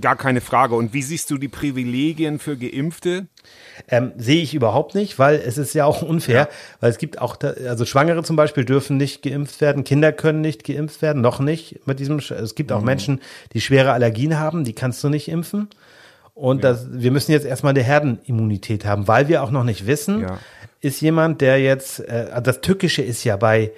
Gar 0.00 0.16
keine 0.16 0.40
Frage. 0.40 0.74
Und 0.74 0.94
wie 0.94 1.02
siehst 1.02 1.30
du 1.30 1.36
die 1.36 1.48
Privilegien 1.48 2.38
für 2.38 2.56
Geimpfte? 2.56 3.26
Ähm, 3.88 4.12
sehe 4.16 4.42
ich 4.42 4.54
überhaupt 4.54 4.94
nicht, 4.94 5.18
weil 5.18 5.36
es 5.36 5.58
ist 5.58 5.74
ja 5.74 5.84
auch 5.84 6.00
unfair, 6.02 6.48
weil 6.80 6.90
es 6.90 6.98
gibt 6.98 7.20
auch, 7.20 7.36
da, 7.36 7.50
also 7.68 7.84
Schwangere 7.84 8.22
zum 8.22 8.36
Beispiel 8.36 8.64
dürfen 8.64 8.96
nicht 8.96 9.22
geimpft 9.22 9.60
werden, 9.60 9.84
Kinder 9.84 10.12
können 10.12 10.40
nicht 10.40 10.64
geimpft 10.64 11.02
werden, 11.02 11.20
noch 11.20 11.40
nicht 11.40 11.86
mit 11.86 11.98
diesem, 12.00 12.18
es 12.18 12.54
gibt 12.54 12.72
auch 12.72 12.80
Menschen, 12.82 13.20
die 13.52 13.60
schwere 13.60 13.92
Allergien 13.92 14.38
haben, 14.38 14.64
die 14.64 14.72
kannst 14.72 15.02
du 15.04 15.08
nicht 15.10 15.28
impfen. 15.28 15.68
Und 16.34 16.64
das, 16.64 16.86
wir 16.90 17.10
müssen 17.10 17.32
jetzt 17.32 17.44
erstmal 17.44 17.70
eine 17.74 17.82
Herdenimmunität 17.82 18.86
haben, 18.86 19.06
weil 19.08 19.28
wir 19.28 19.42
auch 19.42 19.50
noch 19.50 19.64
nicht 19.64 19.86
wissen, 19.86 20.22
Ja. 20.22 20.38
ist 20.80 21.02
jemand, 21.02 21.42
der 21.42 21.60
jetzt, 21.60 22.00
äh, 22.00 22.40
das 22.42 22.62
Tückische 22.62 23.02
ist 23.02 23.24
ja 23.24 23.36
bei, 23.36 23.72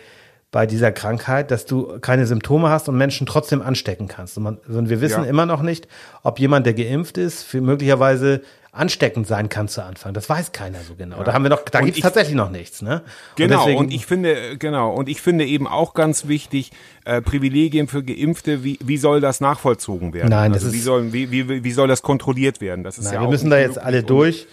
bei 0.55 0.67
dieser 0.67 0.93
Krankheit, 0.93 1.51
dass 1.51 1.67
du 1.67 1.99
keine 1.99 2.27
Symptome 2.29 2.69
hast 2.69 2.89
und 2.89 2.97
Menschen 2.97 3.27
trotzdem 3.27 3.61
anstecken 3.61 4.07
kannst. 4.07 4.37
Und, 4.37 4.45
man, 4.45 4.57
und 4.69 4.89
wir 4.89 5.01
wissen 5.01 5.25
Ja. 5.25 5.29
immer 5.29 5.47
noch 5.47 5.63
nicht, 5.63 5.89
ob 6.23 6.39
jemand, 6.39 6.65
der 6.65 6.75
geimpft 6.75 7.19
ist, 7.19 7.43
für 7.43 7.61
möglicherweise 7.61 8.41
ansteckend 8.71 9.27
sein 9.27 9.49
kann 9.49 9.67
zu 9.67 9.83
Anfang. 9.85 10.15
Das 10.15 10.29
weiß 10.29 10.53
keiner 10.53 10.79
so 10.87 10.95
genau. 10.95 11.25
Da 11.25 11.33
haben 11.33 11.43
wir 11.43 11.49
noch, 11.51 11.63
da 11.65 11.81
Und 11.81 11.87
gibt 11.87 11.97
es 11.97 11.99
ich- 11.99 12.03
tatsächlich 12.05 12.37
noch 12.37 12.51
nichts, 12.51 12.83
ne? 12.83 13.03
Genau, 13.35 13.59
deswegen- 13.65 13.79
und 13.81 13.93
ich 13.93 14.07
finde, 14.07 14.57
genau, 14.57 14.93
und 14.95 15.09
ich 15.09 15.21
finde 15.21 15.45
eben 15.45 15.67
auch 15.67 15.93
ganz 15.93 16.29
wichtig, 16.29 16.71
äh, 17.05 17.21
Privilegien 17.21 17.89
für 17.89 18.05
Geimpfte, 18.05 18.63
wie, 18.63 18.79
wie 18.81 18.97
soll 18.97 19.21
das 19.21 19.41
nachvollzogen 19.41 20.13
werden? 20.15 20.29
Nein, 20.31 20.53
das 20.53 20.63
also 20.63 20.73
wie 20.73 20.79
ist- 20.79 20.85
soll, 20.85 21.13
wie, 21.13 21.33
wie, 21.33 21.65
wie 21.65 21.73
soll 21.73 21.89
das 21.89 22.03
kontrolliert 22.03 22.61
werden? 22.61 22.85
Das 22.85 22.97
ist 22.99 23.07
Nein, 23.07 23.15
ja 23.15 23.21
wir 23.23 23.29
müssen 23.29 23.51
da 23.51 23.59
jetzt 23.59 23.79
alle 23.79 23.99
und- 24.03 24.11
durch. 24.11 24.47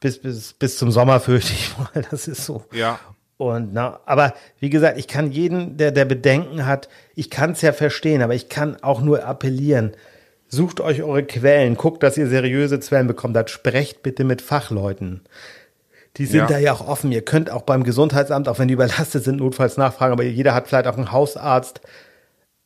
Bis, 0.00 0.18
bis, 0.18 0.52
bis 0.52 0.76
zum 0.78 0.90
Sommer 0.92 1.20
fürchte 1.20 1.52
ich 1.54 1.72
mal. 1.78 2.04
Das 2.10 2.28
ist 2.28 2.44
so. 2.44 2.64
Ja. 2.72 3.00
Und 3.38 3.72
na, 3.72 4.00
aber 4.04 4.34
wie 4.58 4.68
gesagt, 4.68 4.98
ich 4.98 5.06
kann 5.08 5.30
jeden, 5.30 5.76
der, 5.76 5.92
der 5.92 6.04
Bedenken 6.04 6.66
hat, 6.66 6.88
ich 7.14 7.30
kann 7.30 7.52
es 7.52 7.62
ja 7.62 7.72
verstehen, 7.72 8.20
aber 8.20 8.34
ich 8.34 8.48
kann 8.48 8.76
auch 8.82 9.00
nur 9.00 9.24
appellieren. 9.24 9.92
Sucht 10.48 10.80
euch 10.80 11.02
eure 11.02 11.22
Quellen, 11.22 11.76
guckt, 11.76 12.02
dass 12.02 12.16
ihr 12.18 12.26
seriöse 12.26 12.78
Quellen 12.80 13.06
bekommt, 13.06 13.36
habt, 13.36 13.50
sprecht 13.50 14.02
bitte 14.02 14.24
mit 14.24 14.42
Fachleuten. 14.42 15.20
Die 16.16 16.26
sind 16.26 16.40
Ja. 16.40 16.46
da 16.46 16.58
ja 16.58 16.72
auch 16.72 16.86
offen. 16.88 17.12
Ihr 17.12 17.22
könnt 17.22 17.48
auch 17.48 17.62
beim 17.62 17.84
Gesundheitsamt, 17.84 18.48
auch 18.48 18.58
wenn 18.58 18.66
die 18.66 18.74
überlastet 18.74 19.22
sind, 19.22 19.36
notfalls 19.36 19.76
nachfragen, 19.76 20.12
aber 20.12 20.24
jeder 20.24 20.52
hat 20.52 20.66
vielleicht 20.66 20.88
auch 20.88 20.96
einen 20.96 21.12
Hausarzt. 21.12 21.80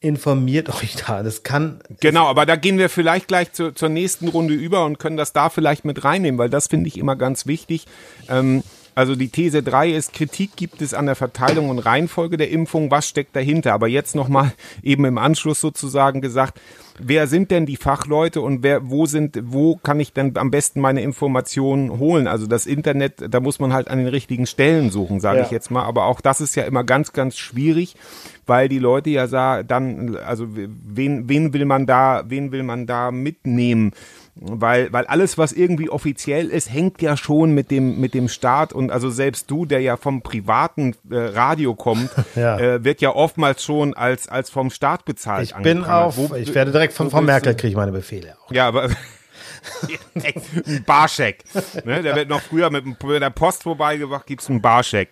Informiert 0.01 0.69
euch 0.83 0.97
da. 0.97 1.23
Das 1.23 1.43
kann. 1.43 1.81
Genau, 2.01 2.27
aber 2.27 2.47
da 2.47 2.57
gehen 2.57 2.79
wir 2.79 2.89
vielleicht 2.89 3.29
gleich 3.29 3.53
zu, 3.53 3.73
zur 3.73 3.89
nächsten 3.89 4.29
Runde 4.29 4.55
über 4.55 4.85
und 4.85 4.99
können 4.99 5.17
das 5.17 5.33
da 5.33 5.49
vielleicht 5.51 5.85
mit 5.85 6.03
reinnehmen, 6.03 6.39
weil 6.39 6.51
das 6.51 6.67
finde 6.67 6.89
ich 6.89 6.99
immer 6.99 7.15
ganz 7.15 7.47
wichtig. 7.47 7.87
Ähm, 8.29 8.63
also 8.95 9.17
die 9.17 9.29
These 9.29 9.63
3 9.63 9.91
ist, 9.93 10.13
Kritik 10.13 10.57
gibt 10.57 10.83
es 10.83 10.95
an 10.95 11.07
der 11.07 11.15
Verteilung 11.15 11.71
und 11.71 11.79
Reihenfolge 11.79 12.37
der 12.37 12.51
Impfung. 12.51 12.91
Was 12.91 13.09
steckt 13.09 13.35
dahinter? 13.35 13.73
Aber 13.73 13.89
jetzt 13.89 14.15
nochmal 14.15 14.53
eben 14.83 15.05
im 15.05 15.19
Anschluss 15.19 15.61
sozusagen 15.61 16.21
gesagt, 16.21 16.61
wer 16.99 17.27
sind 17.27 17.51
denn 17.51 17.65
die 17.67 17.77
Fachleute 17.77 18.41
und 18.41 18.63
wer, 18.63 18.91
wo 18.91 19.07
sind, 19.07 19.39
wo 19.45 19.77
kann 19.77 19.99
ich 19.99 20.13
denn 20.13 20.37
am 20.37 20.51
besten 20.51 20.81
meine 20.81 21.01
Informationen 21.03 21.99
holen? 21.99 22.27
Also 22.27 22.47
das 22.47 22.67
Internet, 22.67 23.15
da 23.31 23.41
muss 23.41 23.59
man 23.61 23.73
halt 23.73 23.89
an 23.89 23.99
den 23.99 24.09
richtigen 24.09 24.47
Stellen 24.47 24.91
suchen, 24.91 25.21
sage 25.21 25.39
Ja. 25.39 25.45
ich 25.45 25.51
jetzt 25.51 25.71
mal. 25.71 25.85
Aber 25.85 26.05
auch 26.05 26.21
das 26.21 26.41
ist 26.41 26.55
ja 26.55 26.65
immer 26.65 26.85
ganz, 26.85 27.13
ganz 27.13 27.39
schwierig, 27.39 27.97
weil 28.47 28.69
die 28.69 28.79
Leute 28.79 29.11
ja 29.11 29.63
dann, 29.63 30.17
also 30.17 30.49
wen, 30.51 31.29
wen 31.29 31.53
will 31.53 31.65
man 31.65 31.87
da, 31.87 32.25
wen 32.29 32.53
will 32.53 32.63
man 32.63 32.87
da 32.87 33.11
mitnehmen? 33.11 33.93
Weil, 34.35 34.91
weil 34.95 35.05
alles, 35.07 35.37
was 35.37 35.53
irgendwie 35.53 35.91
offiziell 35.91 36.49
ist, 36.49 36.73
hängt 36.73 37.03
ja 37.03 37.19
schon 37.19 37.53
mit 37.53 37.71
dem, 37.71 38.01
mit 38.01 38.15
dem 38.15 38.29
Staat 38.29 38.73
und 38.73 38.91
also 38.91 39.11
selbst 39.11 39.51
du, 39.51 39.67
der 39.67 39.81
ja 39.81 39.99
vom 39.99 40.23
privaten 40.23 40.97
äh, 41.11 41.17
Radio 41.17 41.75
kommt, 41.75 42.11
Ja. 42.35 42.59
äh, 42.59 42.83
wird 42.83 43.03
ja 43.03 43.11
oftmals 43.15 43.63
schon 43.63 43.93
als, 43.93 44.29
als 44.29 44.49
vom 44.49 44.71
Staat 44.71 45.05
bezahlt. 45.05 45.45
Ich 45.45 45.55
bin 45.63 45.85
auf, 45.85 46.17
Wo- 46.17 46.35
ich 46.35 46.55
werde 46.55 46.73
direkt 46.73 46.95
von 46.95 47.11
Frau 47.11 47.21
Merkel 47.21 47.55
kriege 47.55 47.69
ich 47.69 47.77
meine 47.77 47.93
Befehle 47.93 48.35
auch. 48.47 48.51
ja, 48.51 48.67
aber 48.69 48.89
ein 50.15 50.85
Barscheck. 50.87 51.45
Ne? 51.85 52.03
Der 52.03 52.17
wird 52.17 52.29
noch 52.29 52.41
früher 52.41 52.71
mit, 52.71 52.85
mit 52.87 53.01
der 53.23 53.31
Post 53.31 53.63
vorbeigebracht, 53.65 54.27
gibt's 54.27 54.49
einen 54.49 54.63
Barscheck 54.63 55.11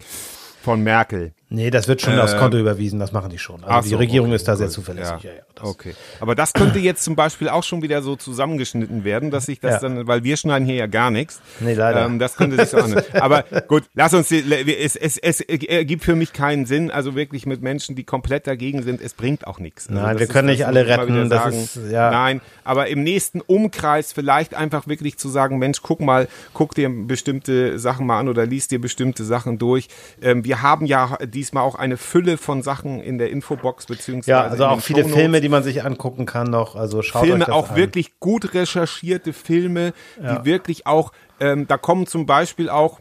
von 0.62 0.82
Merkel. 0.82 1.32
Nee, 1.52 1.70
das 1.70 1.88
wird 1.88 2.00
schon 2.00 2.16
aufs 2.20 2.36
Konto 2.36 2.56
überwiesen, 2.58 3.00
das 3.00 3.10
machen 3.10 3.28
die 3.30 3.38
schon. 3.38 3.64
Also 3.64 3.82
die 3.82 3.88
so, 3.90 3.96
Regierung 3.96 4.28
okay, 4.28 4.36
ist 4.36 4.46
da 4.46 4.54
sehr 4.54 4.68
gut. 4.68 4.74
zuverlässig. 4.74 5.24
Ja. 5.24 5.30
Ja, 5.32 5.42
das- 5.56 5.68
okay. 5.68 5.94
Aber 6.20 6.36
das 6.36 6.52
könnte 6.52 6.78
jetzt 6.78 7.02
zum 7.02 7.16
Beispiel 7.16 7.48
auch 7.48 7.64
schon 7.64 7.82
wieder 7.82 8.02
so 8.02 8.14
zusammengeschnitten 8.14 9.02
werden, 9.02 9.32
dass 9.32 9.46
sich 9.46 9.58
das 9.58 9.82
Ja. 9.82 9.88
dann, 9.88 10.06
weil 10.06 10.22
wir 10.22 10.36
schneiden 10.36 10.64
hier 10.64 10.76
ja 10.76 10.86
gar 10.86 11.10
nichts. 11.10 11.40
Nee, 11.58 11.74
leider. 11.74 12.04
Ähm, 12.06 12.20
das 12.20 12.36
könnte 12.36 12.56
sich 12.56 12.68
so 12.68 12.76
anhören. 12.82 13.02
Aber 13.14 13.44
gut, 13.66 13.82
lass 13.94 14.14
uns, 14.14 14.28
die- 14.28 14.44
es, 14.78 14.94
es, 14.94 15.18
es 15.18 15.40
ergibt 15.40 16.04
für 16.04 16.14
mich 16.14 16.32
keinen 16.32 16.66
Sinn, 16.66 16.90
also 16.92 17.16
wirklich 17.16 17.46
mit 17.46 17.62
Menschen, 17.62 17.96
die 17.96 18.04
komplett 18.04 18.46
dagegen 18.46 18.84
sind, 18.84 19.00
es 19.00 19.14
bringt 19.14 19.44
auch 19.46 19.58
nichts. 19.58 19.88
Also 19.88 20.00
Nein, 20.00 20.18
wir 20.20 20.28
können 20.28 20.46
das 20.48 20.56
nicht 20.58 20.66
alle 20.66 20.86
retten, 20.86 21.28
das 21.28 21.42
sagen. 21.42 21.56
ist- 21.56 21.78
ja. 21.90 22.12
Nein, 22.12 22.40
aber 22.62 22.86
im 22.86 23.02
nächsten 23.02 23.40
Umkreis 23.40 24.12
vielleicht 24.12 24.54
einfach 24.54 24.86
wirklich 24.86 25.18
zu 25.18 25.28
sagen, 25.28 25.58
Mensch, 25.58 25.82
guck 25.82 26.00
mal, 26.00 26.28
guck 26.54 26.76
dir 26.76 26.88
bestimmte 26.88 27.78
Sachen 27.80 28.06
mal 28.06 28.20
an 28.20 28.28
oder 28.28 28.46
liest 28.46 28.70
dir 28.70 28.80
bestimmte 28.80 29.24
Sachen 29.24 29.58
durch. 29.58 29.88
Ähm, 30.22 30.44
wir 30.44 30.62
haben 30.62 30.86
ja 30.86 31.18
diesmal 31.40 31.62
auch 31.64 31.74
eine 31.74 31.96
Fülle 31.96 32.36
von 32.36 32.62
Sachen 32.62 33.00
in 33.00 33.16
der 33.16 33.30
Infobox 33.30 33.86
beziehungsweise 33.86 34.30
Ja, 34.30 34.42
also 34.42 34.66
auch 34.66 34.80
viele 34.80 35.00
Shownotes. 35.00 35.18
Filme, 35.20 35.40
die 35.40 35.48
man 35.48 35.62
sich 35.62 35.82
angucken 35.84 36.26
kann 36.26 36.48
noch. 36.50 36.76
Also 36.76 37.00
schaut 37.00 37.22
euch 37.22 37.28
Filme, 37.28 37.44
das 37.46 37.54
auch 37.54 37.70
an. 37.70 37.76
wirklich 37.76 38.20
gut 38.20 38.52
recherchierte 38.54 39.32
Filme, 39.32 39.92
die 40.18 40.44
wirklich 40.44 40.86
auch, 40.86 41.12
ähm, 41.40 41.66
da 41.66 41.78
kommen 41.78 42.06
zum 42.06 42.26
Beispiel 42.26 42.68
auch, 42.68 43.00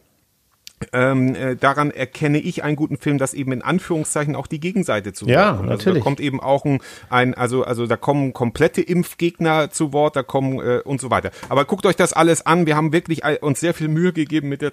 ähm, 0.94 1.36
äh, 1.36 1.58
daran 1.58 1.92
erkenne 1.92 2.38
ich 2.40 2.64
einen 2.64 2.78
guten 2.78 2.96
Film, 2.98 3.18
dass 3.18 3.34
eben 3.34 3.52
in 3.52 3.62
Anführungszeichen 3.62 4.34
auch 4.34 4.48
die 4.48 4.62
Gegenseite 4.62 5.12
zu 5.12 5.26
Wort 5.26 5.34
Ja, 5.36 5.52
kommt. 5.56 5.64
natürlich. 5.68 5.88
Also 5.88 5.94
da 6.00 6.04
kommt 6.06 6.20
eben 6.22 6.40
auch 6.40 6.64
ein, 6.64 6.80
ein 7.10 7.34
also, 7.34 7.66
also 7.66 7.86
da 7.86 7.98
kommen 7.98 8.32
komplette 8.32 8.82
Impfgegner 8.82 9.72
zu 9.72 9.92
Wort, 9.92 10.16
da 10.16 10.24
kommen 10.24 10.60
äh, 10.62 10.80
und 10.86 11.02
so 11.02 11.12
weiter. 11.12 11.32
Aber 11.50 11.66
guckt 11.66 11.86
euch 11.86 11.98
das 11.98 12.14
alles 12.14 12.46
an. 12.46 12.66
Wir 12.66 12.78
haben 12.78 12.94
wirklich 12.94 13.26
äh, 13.26 13.38
uns 13.42 13.60
sehr 13.60 13.74
viel 13.74 13.90
Mühe 13.90 14.14
gegeben 14.14 14.48
mit 14.48 14.62
der 14.62 14.72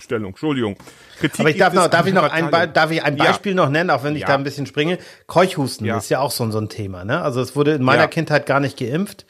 Zusammenstellung. 0.00 0.30
Entschuldigung. 0.30 0.76
Kritik 1.18 1.40
Aber 1.40 1.50
ich 1.50 1.58
darf 1.58 1.74
noch, 1.74 1.88
darf 1.88 2.06
ich 2.06 2.14
noch 2.14 2.30
ein, 2.30 2.50
Be- 2.50 2.68
darf 2.72 2.90
ich 2.90 3.02
ein 3.02 3.16
Ja. 3.16 3.24
Beispiel 3.24 3.54
noch 3.54 3.68
nennen, 3.68 3.90
auch 3.90 4.02
wenn 4.02 4.14
ich 4.14 4.22
Ja. 4.22 4.28
da 4.28 4.34
ein 4.34 4.44
bisschen 4.44 4.66
springe. 4.66 4.98
Keuchhusten 5.26 5.86
Ja. 5.86 5.98
ist 5.98 6.08
ja 6.08 6.20
auch 6.20 6.30
so, 6.30 6.44
ein- 6.44 6.52
so 6.52 6.58
ein 6.58 6.68
Thema, 6.68 7.04
ne? 7.04 7.22
Also 7.22 7.40
es 7.40 7.54
wurde 7.56 7.72
in 7.74 7.82
meiner 7.82 8.02
Ja. 8.02 8.08
Kindheit 8.08 8.46
gar 8.46 8.60
nicht 8.60 8.78
geimpft. 8.78 9.26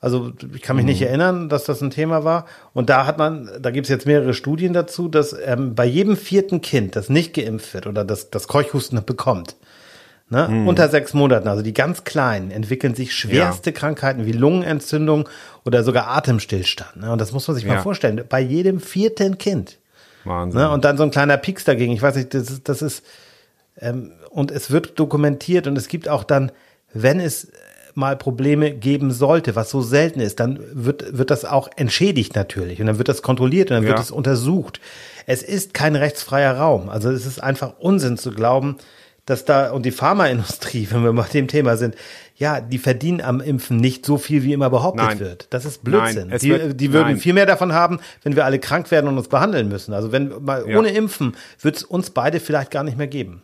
Also 0.00 0.32
ich 0.54 0.62
kann 0.62 0.76
mich 0.76 0.84
nicht 0.84 1.00
Mhm. 1.00 1.06
erinnern, 1.06 1.48
dass 1.48 1.64
das 1.64 1.80
ein 1.80 1.90
Thema 1.90 2.22
war. 2.22 2.46
Und 2.74 2.90
da 2.90 3.06
hat 3.06 3.18
man, 3.18 3.50
da 3.60 3.70
gibt 3.70 3.86
es 3.86 3.90
jetzt 3.90 4.06
mehrere 4.06 4.34
Studien 4.34 4.72
dazu, 4.72 5.08
dass 5.08 5.34
ähm, 5.44 5.74
bei 5.74 5.84
jedem 5.86 6.16
vierten 6.16 6.60
Kind, 6.60 6.96
das 6.96 7.08
nicht 7.08 7.34
geimpft 7.34 7.72
wird 7.74 7.86
oder 7.86 8.04
das, 8.04 8.30
das 8.30 8.46
Keuchhusten 8.46 9.02
bekommt, 9.04 9.56
ne, 10.28 10.48
Mhm. 10.48 10.68
unter 10.68 10.88
sechs 10.90 11.14
Monaten, 11.14 11.48
also 11.48 11.62
die 11.62 11.72
ganz 11.72 12.04
Kleinen, 12.04 12.50
entwickeln 12.50 12.94
sich 12.94 13.14
schwerste 13.14 13.72
Krankheiten 13.72 14.26
wie 14.26 14.32
Lungenentzündung 14.32 15.28
oder 15.64 15.82
sogar 15.82 16.08
Atemstillstand. 16.08 16.96
Ne? 16.98 17.10
Und 17.10 17.20
das 17.20 17.32
muss 17.32 17.48
man 17.48 17.54
sich 17.56 17.64
mal 17.64 17.74
Ja. 17.74 17.82
vorstellen. 17.82 18.22
Bei 18.28 18.40
jedem 18.40 18.80
vierten 18.80 19.38
Kind. 19.38 19.78
Wahnsinn. 20.26 20.60
Ne? 20.60 20.70
Und 20.70 20.84
dann 20.84 20.96
so 20.96 21.02
ein 21.02 21.10
kleiner 21.10 21.36
Pieks 21.36 21.64
dagegen. 21.64 21.92
Ich 21.92 22.02
weiß 22.02 22.16
nicht, 22.16 22.34
das 22.34 22.50
ist, 22.50 22.68
das 22.68 22.82
ist 22.82 23.04
ähm, 23.80 24.12
und 24.30 24.50
es 24.50 24.70
wird 24.70 24.98
dokumentiert 24.98 25.66
und 25.66 25.76
es 25.76 25.88
gibt 25.88 26.08
auch 26.08 26.24
dann, 26.24 26.52
wenn 26.92 27.20
es 27.20 27.48
mal 27.94 28.16
Probleme 28.16 28.72
geben 28.72 29.10
sollte, 29.10 29.56
was 29.56 29.70
so 29.70 29.80
selten 29.80 30.20
ist, 30.20 30.38
dann 30.38 30.60
wird, 30.72 31.16
wird 31.16 31.30
das 31.30 31.46
auch 31.46 31.68
entschädigt 31.76 32.34
natürlich 32.36 32.78
und 32.80 32.86
dann 32.86 32.98
wird 32.98 33.08
das 33.08 33.22
kontrolliert 33.22 33.70
und 33.70 33.76
dann 33.76 33.84
wird 33.84 33.96
Ja. 33.96 34.02
es 34.02 34.10
untersucht. 34.10 34.80
Es 35.24 35.42
ist 35.42 35.72
kein 35.72 35.96
rechtsfreier 35.96 36.58
Raum. 36.58 36.90
Also 36.90 37.10
es 37.10 37.24
ist 37.24 37.42
einfach 37.42 37.78
Unsinn 37.78 38.18
zu 38.18 38.32
glauben, 38.32 38.76
dass 39.24 39.44
da, 39.46 39.70
und 39.70 39.86
die 39.86 39.92
Pharmaindustrie, 39.92 40.88
wenn 40.90 41.04
wir 41.04 41.12
mal 41.12 41.26
dem 41.32 41.48
Thema 41.48 41.76
sind, 41.78 41.94
ja, 42.38 42.60
die 42.60 42.78
verdienen 42.78 43.20
am 43.22 43.40
Impfen 43.40 43.78
nicht 43.78 44.04
so 44.04 44.18
viel, 44.18 44.42
wie 44.42 44.52
immer 44.52 44.68
behauptet 44.70 45.06
Nein. 45.06 45.20
wird. 45.20 45.46
Das 45.50 45.64
ist 45.64 45.82
Blödsinn. 45.82 46.28
Nein, 46.28 46.38
die, 46.38 46.50
wird- 46.50 46.80
die 46.80 46.92
würden 46.92 47.08
nein. 47.12 47.16
viel 47.18 47.32
mehr 47.32 47.46
davon 47.46 47.72
haben, 47.72 47.98
wenn 48.22 48.36
wir 48.36 48.44
alle 48.44 48.58
krank 48.58 48.90
werden 48.90 49.08
und 49.08 49.16
uns 49.16 49.28
behandeln 49.28 49.68
müssen. 49.68 49.94
Also 49.94 50.12
wenn 50.12 50.32
mal 50.44 50.68
Ja. 50.68 50.78
ohne 50.78 50.90
Impfen 50.90 51.34
wird 51.62 51.76
es 51.76 51.82
uns 51.82 52.10
beide 52.10 52.38
vielleicht 52.40 52.70
gar 52.70 52.84
nicht 52.84 52.98
mehr 52.98 53.06
geben. 53.06 53.42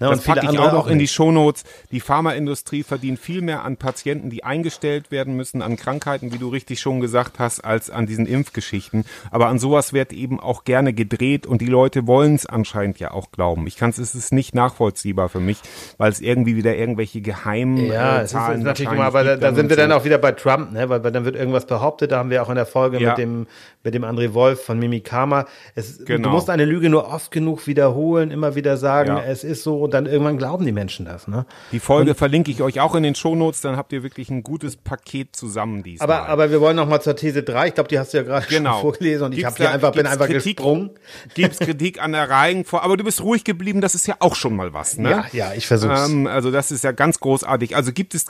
Ne, 0.00 0.08
Das 0.10 0.22
packe 0.22 0.48
ich 0.50 0.58
auch 0.58 0.72
noch 0.72 0.86
in 0.86 0.98
die. 0.98 1.08
Shownotes. 1.08 1.64
Die 1.92 2.00
Pharmaindustrie 2.00 2.82
verdient 2.82 3.18
viel 3.18 3.40
mehr 3.42 3.62
an 3.64 3.76
Patienten, 3.76 4.30
die 4.30 4.42
eingestellt 4.44 5.10
werden 5.10 5.36
müssen, 5.36 5.62
an 5.62 5.76
Krankheiten, 5.76 6.32
wie 6.32 6.38
du 6.38 6.48
richtig 6.48 6.80
schon 6.80 7.00
gesagt 7.00 7.38
hast, 7.38 7.64
als 7.64 7.90
an 7.90 8.06
diesen 8.06 8.26
Impfgeschichten. 8.26 9.04
Aber 9.30 9.46
an 9.48 9.58
sowas 9.58 9.92
wird 9.92 10.12
eben 10.12 10.40
auch 10.40 10.64
gerne 10.64 10.92
gedreht 10.92 11.46
und 11.46 11.60
die 11.60 11.66
Leute 11.66 12.06
wollen 12.06 12.34
es 12.34 12.46
anscheinend 12.46 12.98
ja 12.98 13.12
auch 13.12 13.30
glauben. 13.32 13.66
Ich 13.66 13.76
kann 13.76 13.90
es, 13.90 13.98
es 13.98 14.14
ist 14.14 14.32
nicht 14.32 14.54
nachvollziehbar 14.54 15.28
für 15.28 15.40
mich, 15.40 15.58
weil 15.98 16.10
es 16.10 16.20
irgendwie 16.20 16.56
wieder 16.56 16.74
irgendwelche 16.76 17.20
geheimen 17.20 17.76
Ja, 17.86 18.16
äh, 18.16 18.18
es 18.18 18.24
ist 18.24 18.30
Zahlen 18.32 18.62
natürlich 18.62 18.92
immer, 18.92 19.04
aber 19.04 19.22
da, 19.24 19.30
gibt 19.32 19.42
da 19.42 19.46
dann 19.48 19.56
sind 19.56 19.68
wir 19.70 19.76
dann 19.76 19.92
auch 19.92 20.04
wieder 20.04 20.18
bei 20.18 20.32
Trump, 20.32 20.72
ne? 20.72 20.88
weil, 20.88 21.04
weil 21.04 21.12
dann 21.12 21.24
wird 21.24 21.36
irgendwas 21.36 21.66
behauptet, 21.66 22.12
da 22.12 22.18
haben 22.18 22.30
wir 22.30 22.42
auch 22.42 22.48
in 22.48 22.56
der 22.56 22.66
Folge 22.66 23.00
Ja. 23.00 23.10
mit 23.10 23.18
dem 23.18 23.46
mit 23.84 23.92
dem 23.94 24.04
André 24.04 24.32
Wolf 24.32 24.64
von 24.64 24.78
Mimikama. 24.78 25.44
Es, 25.74 26.04
Genau. 26.04 26.28
Du 26.28 26.34
musst 26.34 26.48
eine 26.48 26.64
Lüge 26.64 26.88
nur 26.88 27.08
oft 27.12 27.30
genug 27.30 27.66
wiederholen, 27.66 28.30
immer 28.30 28.54
wieder 28.54 28.76
sagen, 28.78 29.10
Ja. 29.18 29.22
es 29.22 29.44
ist 29.44 29.62
so 29.62 29.83
und 29.84 29.94
dann 29.94 30.06
irgendwann 30.06 30.36
glauben 30.38 30.64
die 30.66 30.72
Menschen 30.72 31.04
das. 31.06 31.28
Ne? 31.28 31.46
Die 31.72 31.80
Folge 31.80 32.14
verlinke 32.14 32.50
ich 32.50 32.62
euch 32.62 32.80
auch 32.80 32.94
in 32.94 33.02
den 33.02 33.14
Shownotes, 33.14 33.60
dann 33.60 33.76
habt 33.76 33.92
ihr 33.92 34.02
wirklich 34.02 34.30
ein 34.30 34.42
gutes 34.42 34.76
Paket 34.76 35.36
zusammen 35.36 35.82
diesmal. 35.82 36.10
Aber, 36.10 36.28
aber 36.28 36.50
wir 36.50 36.60
wollen 36.60 36.76
noch 36.76 36.88
mal 36.88 37.00
zur 37.00 37.16
These 37.16 37.42
3. 37.42 37.68
Ich 37.68 37.74
glaube, 37.74 37.88
die 37.88 37.98
hast 37.98 38.12
du 38.12 38.18
ja 38.18 38.22
gerade 38.22 38.46
Genau. 38.48 38.72
schon 38.72 38.80
vorgelesen 38.82 39.26
und 39.26 39.32
ich 39.32 39.38
Gibt's 39.38 39.52
habe 39.52 39.56
hier 39.58 39.66
da- 39.68 39.72
einfach, 39.74 39.92
bin 39.92 40.06
einfach 40.06 40.26
Kritik? 40.26 40.56
gesprungen. 40.56 40.90
Gibt's 41.34 41.58
Kritik 41.58 42.02
an 42.02 42.12
der 42.12 42.28
Reihenfolge, 42.28 42.84
aber 42.84 42.96
du 42.96 43.04
bist 43.04 43.22
ruhig 43.22 43.44
geblieben, 43.44 43.80
das 43.80 43.94
ist 43.94 44.06
ja 44.06 44.16
auch 44.20 44.34
schon 44.34 44.56
mal 44.56 44.72
was, 44.72 44.98
ne? 44.98 45.10
Ja, 45.10 45.24
ja, 45.32 45.52
ich 45.54 45.66
versuch's. 45.66 46.08
Ähm, 46.08 46.26
also 46.26 46.50
das 46.50 46.70
ist 46.70 46.84
ja 46.84 46.92
ganz 46.92 47.20
großartig. 47.20 47.76
Also 47.76 47.92
gibt 47.92 48.14
es 48.14 48.24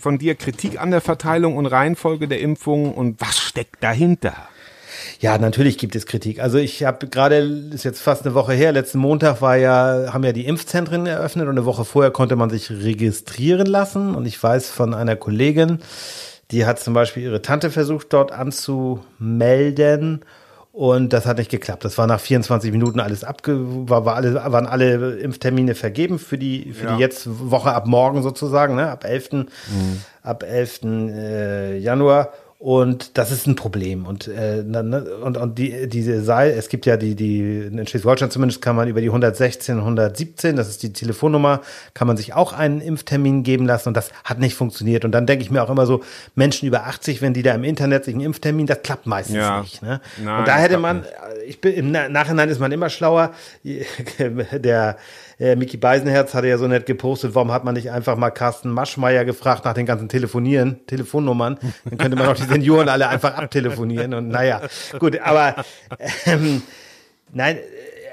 von 0.00 0.18
dir 0.18 0.34
Kritik 0.34 0.80
an 0.80 0.90
der 0.90 1.00
Verteilung 1.00 1.56
und 1.56 1.66
Reihenfolge 1.66 2.28
der 2.28 2.40
Impfungen 2.40 2.92
und 2.92 3.20
was 3.20 3.38
steckt 3.38 3.82
dahinter? 3.82 4.34
Ja, 5.20 5.38
natürlich 5.38 5.78
gibt 5.78 5.94
es 5.96 6.06
Kritik. 6.06 6.40
Also 6.40 6.58
ich 6.58 6.84
habe 6.84 7.06
gerade, 7.08 7.36
ist 7.38 7.84
jetzt 7.84 8.00
fast 8.02 8.24
eine 8.24 8.34
Woche 8.34 8.52
her, 8.52 8.72
letzten 8.72 8.98
Montag 8.98 9.40
war 9.40 9.56
ja, 9.56 10.12
haben 10.12 10.24
ja 10.24 10.32
die 10.32 10.46
Impfzentren 10.46 11.06
eröffnet 11.06 11.46
und 11.46 11.52
eine 11.52 11.64
Woche 11.64 11.84
vorher 11.84 12.10
konnte 12.10 12.36
man 12.36 12.50
sich 12.50 12.70
registrieren 12.70 13.66
lassen. 13.66 14.14
Und 14.14 14.26
ich 14.26 14.42
weiß 14.42 14.70
von 14.70 14.94
einer 14.94 15.16
Kollegin, 15.16 15.78
die 16.50 16.66
hat 16.66 16.80
zum 16.80 16.94
Beispiel 16.94 17.22
ihre 17.22 17.42
Tante 17.42 17.70
versucht, 17.70 18.12
dort 18.12 18.32
anzumelden. 18.32 20.24
Und 20.72 21.12
das 21.12 21.26
hat 21.26 21.36
nicht 21.36 21.50
geklappt. 21.50 21.84
Das 21.84 21.98
war 21.98 22.06
nach 22.06 22.18
24 22.18 22.72
Minuten 22.72 22.98
alles 22.98 23.24
abge, 23.24 23.58
war, 23.90 24.06
war 24.06 24.16
alle, 24.16 24.34
waren 24.34 24.66
alle 24.66 25.16
Impftermine 25.18 25.74
vergeben 25.74 26.18
für 26.18 26.38
die, 26.38 26.72
für 26.72 26.86
Ja. 26.86 26.94
die 26.96 27.00
jetzt 27.00 27.28
Woche 27.50 27.72
ab 27.74 27.86
morgen 27.86 28.22
sozusagen, 28.22 28.76
ne, 28.76 28.90
ab 28.90 29.04
11. 29.04 29.46
ab 30.22 30.42
11. 30.42 30.80
Äh, 30.84 31.76
Januar. 31.76 32.32
Und 32.62 33.18
das 33.18 33.32
ist 33.32 33.48
ein 33.48 33.56
Problem. 33.56 34.06
Und, 34.06 34.28
äh, 34.28 34.62
und, 34.64 35.36
und 35.36 35.58
die, 35.58 35.88
diese 35.88 36.22
Seil, 36.22 36.52
es 36.52 36.68
gibt 36.68 36.86
ja 36.86 36.96
die, 36.96 37.16
die, 37.16 37.40
in 37.40 37.84
Schleswig-Holstein 37.88 38.30
zumindest 38.30 38.62
kann 38.62 38.76
man 38.76 38.86
über 38.86 39.00
die 39.00 39.08
116, 39.08 39.78
117, 39.78 40.54
das 40.54 40.68
ist 40.68 40.80
die 40.84 40.92
Telefonnummer, 40.92 41.62
kann 41.92 42.06
man 42.06 42.16
sich 42.16 42.34
auch 42.34 42.52
einen 42.52 42.80
Impftermin 42.80 43.42
geben 43.42 43.66
lassen 43.66 43.88
und 43.88 43.96
das 43.96 44.12
hat 44.22 44.38
nicht 44.38 44.54
funktioniert. 44.54 45.04
Und 45.04 45.10
dann 45.10 45.26
denke 45.26 45.42
ich 45.42 45.50
mir 45.50 45.60
auch 45.64 45.70
immer 45.70 45.86
so, 45.86 46.04
Menschen 46.36 46.68
über 46.68 46.86
80, 46.86 47.20
wenn 47.20 47.34
die 47.34 47.42
da 47.42 47.52
im 47.52 47.64
Internet 47.64 48.04
sich 48.04 48.14
einen 48.14 48.22
Impftermin, 48.22 48.66
das 48.68 48.80
klappt 48.82 49.06
meistens 49.08 49.38
Ja. 49.38 49.60
nicht. 49.60 49.82
Ne? 49.82 50.00
Nein, 50.22 50.38
und 50.38 50.46
da 50.46 50.56
hätte 50.56 50.78
man, 50.78 51.04
ich 51.52 51.60
bin, 51.60 51.74
im 51.74 51.90
Na- 51.90 52.08
Nachhinein 52.08 52.48
ist 52.48 52.60
man 52.60 52.72
immer 52.72 52.88
schlauer. 52.88 53.32
Der 54.52 54.96
äh, 55.38 55.54
Mickey 55.54 55.76
Beisenherz 55.76 56.32
hatte 56.32 56.48
ja 56.48 56.56
so 56.56 56.66
nett 56.66 56.86
gepostet, 56.86 57.34
warum 57.34 57.52
hat 57.52 57.64
man 57.64 57.74
nicht 57.74 57.90
einfach 57.90 58.16
mal 58.16 58.30
Carsten 58.30 58.70
Maschmeyer 58.70 59.24
gefragt 59.26 59.64
nach 59.66 59.74
den 59.74 59.84
ganzen 59.84 60.08
Telefonieren, 60.08 60.80
Telefonnummern? 60.86 61.58
Dann 61.84 61.98
könnte 61.98 62.16
man 62.16 62.28
auch 62.28 62.36
die 62.36 62.44
Senioren 62.44 62.88
alle 62.88 63.08
einfach 63.08 63.34
abtelefonieren 63.34 64.14
und 64.14 64.28
naja, 64.28 64.62
gut, 64.98 65.20
aber 65.20 65.56
ähm, 66.24 66.62
nein, 67.32 67.58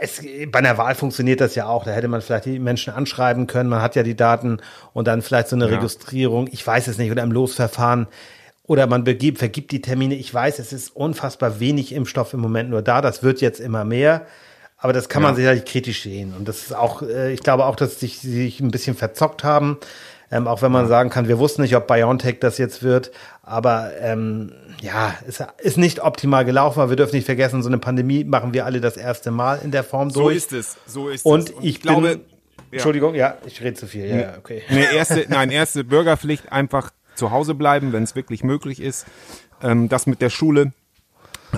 es, 0.02 0.22
bei 0.52 0.60
einer 0.60 0.78
Wahl 0.78 0.96
funktioniert 0.96 1.40
das 1.40 1.56
ja 1.56 1.68
auch. 1.68 1.86
Da 1.86 1.92
hätte 1.92 2.08
man 2.08 2.22
vielleicht 2.22 2.46
die 2.46 2.60
Menschen 2.60 2.94
anschreiben 2.94 3.48
können. 3.48 3.70
Man 3.70 3.82
hat 3.82 3.96
ja 3.96 4.04
die 4.04 4.16
Daten 4.16 4.60
und 4.94 5.08
dann 5.08 5.22
vielleicht 5.22 5.50
so 5.50 5.56
eine 5.56 5.70
Registrierung. 5.70 6.48
Ich 6.52 6.66
weiß 6.66 6.88
es 6.88 6.98
nicht. 6.98 7.12
Oder 7.12 7.24
im 7.24 7.32
Losverfahren. 7.32 8.08
Oder 8.70 8.86
man 8.86 9.04
begibt, 9.04 9.40
vergibt 9.40 9.72
die 9.72 9.82
Termine. 9.82 10.14
Ich 10.14 10.32
weiß, 10.32 10.60
es 10.60 10.72
ist 10.74 10.96
unfassbar 10.96 11.60
wenig 11.60 11.92
Impfstoff 11.92 12.34
im 12.36 12.40
Moment 12.40 12.70
nur 12.70 12.84
da. 12.84 13.02
Das 13.02 13.24
wird 13.24 13.42
jetzt 13.42 13.60
immer 13.60 13.84
mehr. 13.84 14.28
Aber 14.78 14.94
das 14.94 15.10
kann 15.10 15.24
man 15.24 15.36
sicherlich 15.36 15.66
kritisch 15.66 16.04
sehen. 16.04 16.36
Und 16.38 16.48
das 16.48 16.60
ist 16.62 16.76
auch, 16.76 17.02
äh, 17.02 17.34
ich 17.34 17.42
glaube 17.42 17.66
auch, 17.66 17.76
dass 17.76 18.00
sich, 18.00 18.20
sie 18.20 18.32
sich 18.32 18.60
ein 18.60 18.70
bisschen 18.70 18.96
verzockt 18.96 19.44
haben. 19.44 19.80
Ähm, 20.30 20.48
auch 20.48 20.62
wenn 20.62 20.72
man 20.72 20.88
sagen 20.88 21.10
kann, 21.10 21.28
wir 21.28 21.40
wussten 21.40 21.64
nicht, 21.64 21.76
ob 21.76 21.88
BioNTech 21.88 22.38
das 22.42 22.60
jetzt 22.60 22.84
wird. 22.84 23.10
Aber 23.42 23.90
ähm, 24.02 24.52
ja, 24.84 25.16
es 25.28 25.44
ist 25.58 25.80
nicht 25.80 26.04
optimal 26.04 26.46
gelaufen. 26.46 26.80
Aber 26.80 26.92
wir 26.92 26.96
dürfen 26.96 27.16
nicht 27.16 27.26
vergessen, 27.26 27.64
so 27.64 27.70
eine 27.70 27.80
Pandemie 27.80 28.24
machen 28.24 28.54
wir 28.54 28.66
alle 28.66 28.82
das 28.82 28.98
erste 28.98 29.32
Mal 29.32 29.62
in 29.64 29.72
der 29.72 29.84
Form 29.84 30.12
So 30.12 30.26
durch. 30.26 30.38
ist 30.38 30.54
es, 30.54 30.78
so 30.86 31.10
ist 31.10 31.26
Und 31.26 31.50
es. 31.50 31.56
ich 31.64 31.82
glaube, 31.82 32.18
bin, 32.18 32.22
Entschuldigung, 32.70 33.16
ja, 33.16 33.36
ich 33.48 33.60
rede 33.62 33.74
zu 33.74 33.88
viel. 33.88 34.06
Ja, 34.06 34.16
ja, 34.16 34.34
okay. 34.38 34.62
Eine 34.70 34.94
erste, 34.94 35.26
nein, 35.28 35.50
erste 35.50 35.84
Bürgerpflicht 35.84 36.52
einfach 36.52 36.92
zu 37.20 37.30
Hause 37.32 37.54
bleiben, 37.54 37.94
wenn 37.94 38.04
es 38.04 38.16
wirklich 38.16 38.44
möglich 38.44 38.82
ist. 38.82 39.06
Ähm, 39.62 39.90
das 39.90 40.08
mit 40.08 40.22
der 40.22 40.30
Schule, 40.32 40.72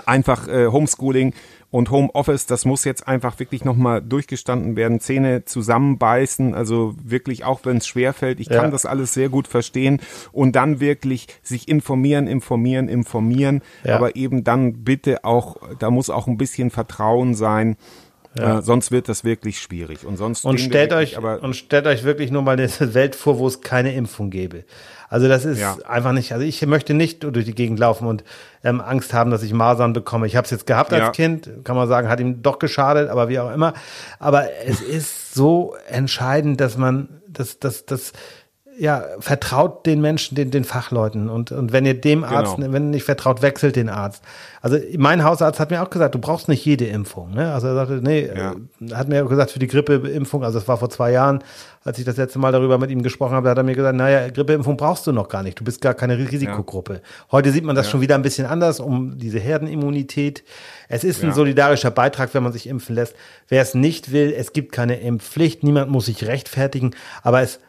einfach 0.06 0.48
äh, 0.48 0.68
Homeschooling 0.68 1.34
und 1.70 1.90
Homeoffice, 1.90 2.46
das 2.48 2.66
muss 2.66 2.84
jetzt 2.84 3.08
einfach 3.08 3.40
wirklich 3.40 3.64
nochmal 3.64 4.02
durchgestanden 4.02 4.76
werden. 4.76 5.00
Zähne 5.00 5.46
zusammenbeißen, 5.46 6.54
also 6.54 6.96
wirklich, 7.02 7.46
auch 7.46 7.62
wenn 7.64 7.78
es 7.78 7.88
schwerfällt, 7.88 8.40
ich 8.42 8.50
kann 8.50 8.66
Ja. 8.66 8.72
das 8.72 8.86
alles 8.86 9.14
sehr 9.14 9.30
gut 9.30 9.48
verstehen 9.48 10.02
und 10.34 10.56
dann 10.58 10.80
wirklich 10.82 11.28
sich 11.44 11.70
informieren, 11.70 12.28
informieren, 12.28 12.90
informieren, 12.90 13.62
Ja. 13.86 13.96
aber 13.96 14.16
eben 14.18 14.44
dann 14.44 14.84
bitte 14.84 15.24
auch, 15.24 15.58
da 15.80 15.92
muss 15.92 16.10
auch 16.10 16.28
ein 16.28 16.38
bisschen 16.38 16.72
Vertrauen 16.72 17.36
sein. 17.36 17.78
Äh, 18.36 18.62
sonst 18.62 18.92
wird 18.92 19.10
das 19.10 19.24
wirklich 19.24 19.60
schwierig. 19.60 20.06
Und 20.06 20.16
sonst 20.18 20.46
Und 20.46 20.60
stellt 20.60 20.94
euch, 20.94 21.18
aber 21.18 21.44
und 21.44 21.54
stellt 21.56 21.86
euch 21.86 22.04
wirklich 22.04 22.32
nur 22.32 22.42
mal 22.42 22.54
eine 22.54 22.70
Welt 22.94 23.16
vor, 23.16 23.40
wo 23.40 23.48
es 23.48 23.62
keine 23.62 23.94
Impfung 23.94 24.30
gäbe. 24.30 24.64
Also 25.10 25.28
das 25.28 25.44
ist 25.44 25.60
Ja. 25.60 25.78
einfach 25.86 26.14
nicht, 26.14 26.32
also 26.32 26.46
ich 26.46 26.66
möchte 26.66 26.94
nicht 26.94 27.24
durch 27.24 27.44
die 27.44 27.54
Gegend 27.54 27.78
laufen 27.80 28.08
und 28.08 28.24
ähm, 28.64 28.80
Angst 28.80 29.14
haben, 29.14 29.30
dass 29.32 29.44
ich 29.44 29.52
Masern 29.54 29.92
bekomme. 29.92 30.26
Ich 30.28 30.38
habe 30.38 30.46
es 30.46 30.52
jetzt 30.52 30.66
gehabt 30.66 30.94
als 30.94 31.02
Ja. 31.02 31.12
Kind, 31.12 31.50
kann 31.66 31.76
man 31.76 31.90
sagen, 31.90 32.08
hat 32.08 32.22
ihm 32.22 32.42
doch 32.42 32.60
geschadet, 32.60 33.10
aber 33.10 33.28
wie 33.28 33.40
auch 33.40 33.52
immer. 33.54 33.74
Aber 34.20 34.46
es 34.66 34.80
ist 34.80 35.34
so 35.34 35.76
entscheidend, 35.90 36.62
dass 36.62 36.78
man, 36.78 37.10
dass, 37.28 37.60
dass, 37.60 37.86
dass, 37.86 38.14
ja, 38.80 39.04
vertraut 39.20 39.86
den 39.86 40.02
Menschen, 40.02 40.36
den, 40.36 40.50
den 40.50 40.64
Fachleuten. 40.64 41.30
Und, 41.30 41.52
und 41.52 41.72
wenn 41.72 41.86
ihr 41.86 41.94
dem 42.00 42.24
Arzt, 42.24 42.56
Genau. 42.56 42.72
wenn 42.74 42.84
ihr 42.86 42.90
nicht 42.92 43.04
vertraut, 43.04 43.42
wechselt 43.42 43.76
den 43.76 43.90
Arzt. 43.90 44.24
Also 44.62 44.78
mein 44.98 45.24
Hausarzt 45.24 45.60
hat 45.60 45.72
mir 45.72 45.84
auch 45.84 45.90
gesagt, 45.90 46.16
du 46.16 46.20
brauchst 46.20 46.48
nicht 46.48 46.64
jede 46.66 46.86
Impfung. 46.86 47.32
Ne? 47.34 47.54
Also 47.54 47.68
er 47.68 47.76
sagte, 47.76 48.00
nee, 48.02 48.28
Ja. 48.36 48.54
äh, 48.82 48.94
hat 48.94 49.08
mir 49.10 49.24
gesagt, 49.26 49.52
für 49.52 49.60
die 49.60 49.68
Grippeimpfung, 49.68 50.44
also 50.44 50.58
das 50.58 50.68
war 50.68 50.78
vor 50.78 50.90
zwei 50.90 51.12
Jahren, 51.12 51.44
als 51.84 52.00
ich 52.00 52.06
das 52.06 52.18
letzte 52.18 52.40
Mal 52.40 52.52
darüber 52.52 52.78
mit 52.78 52.90
ihm 52.92 53.04
gesprochen 53.04 53.34
habe, 53.36 53.46
da 53.46 53.52
hat 53.52 53.58
er 53.58 53.64
mir 53.64 53.76
gesagt, 53.76 53.96
naja, 53.96 54.30
Grippeimpfung 54.30 54.78
brauchst 54.78 55.06
du 55.06 55.12
noch 55.12 55.30
gar 55.30 55.44
nicht. 55.44 55.60
Du 55.60 55.64
bist 55.64 55.82
gar 55.82 55.94
keine 55.94 56.18
Risikogruppe. 56.18 57.02
Heute 57.32 57.52
sieht 57.52 57.64
man 57.66 57.76
das 57.76 57.90
schon 57.90 58.02
wieder 58.02 58.16
ein 58.16 58.22
bisschen 58.22 58.46
anders, 58.48 58.80
um 58.80 59.18
diese 59.18 59.40
Herdenimmunität. 59.40 60.44
Es 60.90 61.04
ist 61.04 61.24
ein 61.24 61.30
Ja. 61.30 61.36
solidarischer 61.36 61.92
Beitrag, 61.92 62.34
wenn 62.34 62.44
man 62.44 62.54
sich 62.54 62.68
impfen 62.68 62.96
lässt. 62.96 63.16
Wer 63.48 63.62
es 63.62 63.74
nicht 63.74 64.12
will, 64.12 64.34
es 64.36 64.54
gibt 64.54 64.72
keine 64.72 65.00
Impfpflicht, 65.00 65.64
niemand 65.64 65.90
muss 65.92 66.06
sich 66.06 66.26
rechtfertigen, 66.26 66.92
aber 67.24 67.42
es 67.42 67.60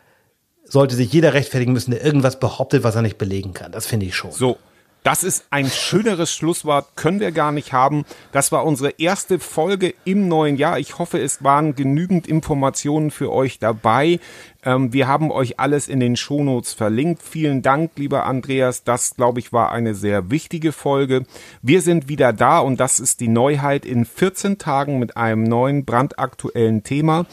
sollte 0.72 0.94
sich 0.94 1.12
jeder 1.12 1.35
rechtfertigen 1.35 1.74
müssen, 1.74 1.90
der 1.90 2.02
irgendwas 2.02 2.40
behauptet, 2.40 2.82
was 2.82 2.94
er 2.94 3.02
nicht 3.02 3.18
belegen 3.18 3.52
kann. 3.52 3.72
Das 3.72 3.85
finde 3.85 4.06
ich 4.06 4.16
schon. 4.16 4.32
So, 4.32 4.56
das 5.02 5.22
ist 5.22 5.44
ein 5.50 5.66
schöneres 5.66 6.32
Schlusswort, 6.32 6.96
können 6.96 7.20
wir 7.20 7.30
gar 7.30 7.52
nicht 7.52 7.74
haben. 7.74 8.06
Das 8.30 8.52
war 8.52 8.64
unsere 8.64 8.94
erste 8.96 9.38
Folge 9.38 9.94
im 10.06 10.28
neuen 10.28 10.56
Jahr. 10.56 10.78
Ich 10.78 10.98
hoffe, 10.98 11.18
es 11.18 11.44
waren 11.44 11.74
genügend 11.74 12.26
Informationen 12.26 13.11
für 13.11 13.30
euch 13.30 13.58
dabei. 13.58 14.18
Ähm, 14.64 14.94
wir 14.94 15.08
haben 15.08 15.30
euch 15.30 15.61
alles 15.61 15.88
in 15.88 16.00
den 16.00 16.16
Shownotes 16.16 16.72
verlinkt. 16.72 17.20
Vielen 17.22 17.61
Dank, 17.61 17.90
lieber 17.96 18.24
Andreas. 18.24 18.82
Das, 18.82 19.14
glaube 19.14 19.40
ich, 19.40 19.52
war 19.52 19.72
eine 19.72 19.94
sehr 19.94 20.30
wichtige 20.30 20.72
Folge. 20.72 21.24
Wir 21.61 21.82
sind 21.82 22.08
wieder 22.08 22.32
da 22.32 22.61
und 22.61 22.80
das 22.80 22.98
ist 22.98 23.20
die 23.20 23.28
Neuheit 23.28 23.85
in 23.85 24.06
14 24.06 24.56
Tagen 24.56 24.98
mit 24.98 25.18
einem 25.18 25.42
neuen 25.42 25.85
brandaktuellen 25.85 26.82
Thema. 26.82 27.26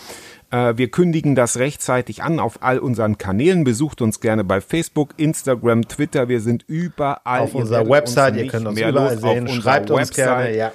Äh, 0.51 0.77
Wir 0.77 0.89
kündigen 0.89 1.35
das 1.35 1.57
rechtzeitig 1.57 2.23
an 2.23 2.39
auf 2.39 2.61
all 2.61 2.79
unseren 2.79 3.17
Kanälen. 3.17 3.63
Besucht 3.63 4.01
uns 4.01 4.19
gerne 4.19 4.43
bei 4.43 4.61
Facebook, 4.61 5.09
Instagram, 5.17 5.87
Twitter. 5.87 6.27
Wir 6.27 6.41
sind 6.41 6.63
überall. 6.67 7.41
Auf 7.41 7.55
unserer 7.55 7.87
werdet 7.87 7.89
uns 7.89 8.15
Website, 8.15 8.35
ihr 8.35 8.47
könnt 8.47 8.67
uns 8.67 8.79
mehr 8.79 8.89
überall 8.89 9.13
los. 9.15 9.23
Auf 9.23 9.33
sehen. 9.33 9.47
unserer 9.47 9.61
Schreibt 9.61 9.91
uns 9.91 9.99
Website. 10.09 10.25
gerne, 10.25 10.57
ja. 10.57 10.71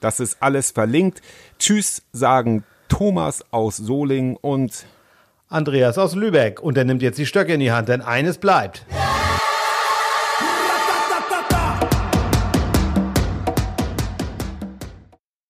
Das 0.00 0.20
ist 0.20 0.38
alles 0.40 0.70
verlinkt. 0.70 1.20
Tschüss, 1.58 2.02
sagen 2.12 2.64
Thomas 2.88 3.44
aus 3.50 3.76
Solingen 3.76 4.36
und 4.36 4.84
Andreas 5.48 5.98
aus 5.98 6.14
Lübeck 6.14 6.60
und 6.60 6.76
er 6.78 6.84
nimmt 6.84 7.02
jetzt 7.02 7.18
die 7.18 7.26
Stöcke 7.26 7.54
in 7.54 7.60
die 7.60 7.72
Hand, 7.72 7.88
denn 7.88 8.00
eines 8.00 8.38
bleibt. 8.38 8.84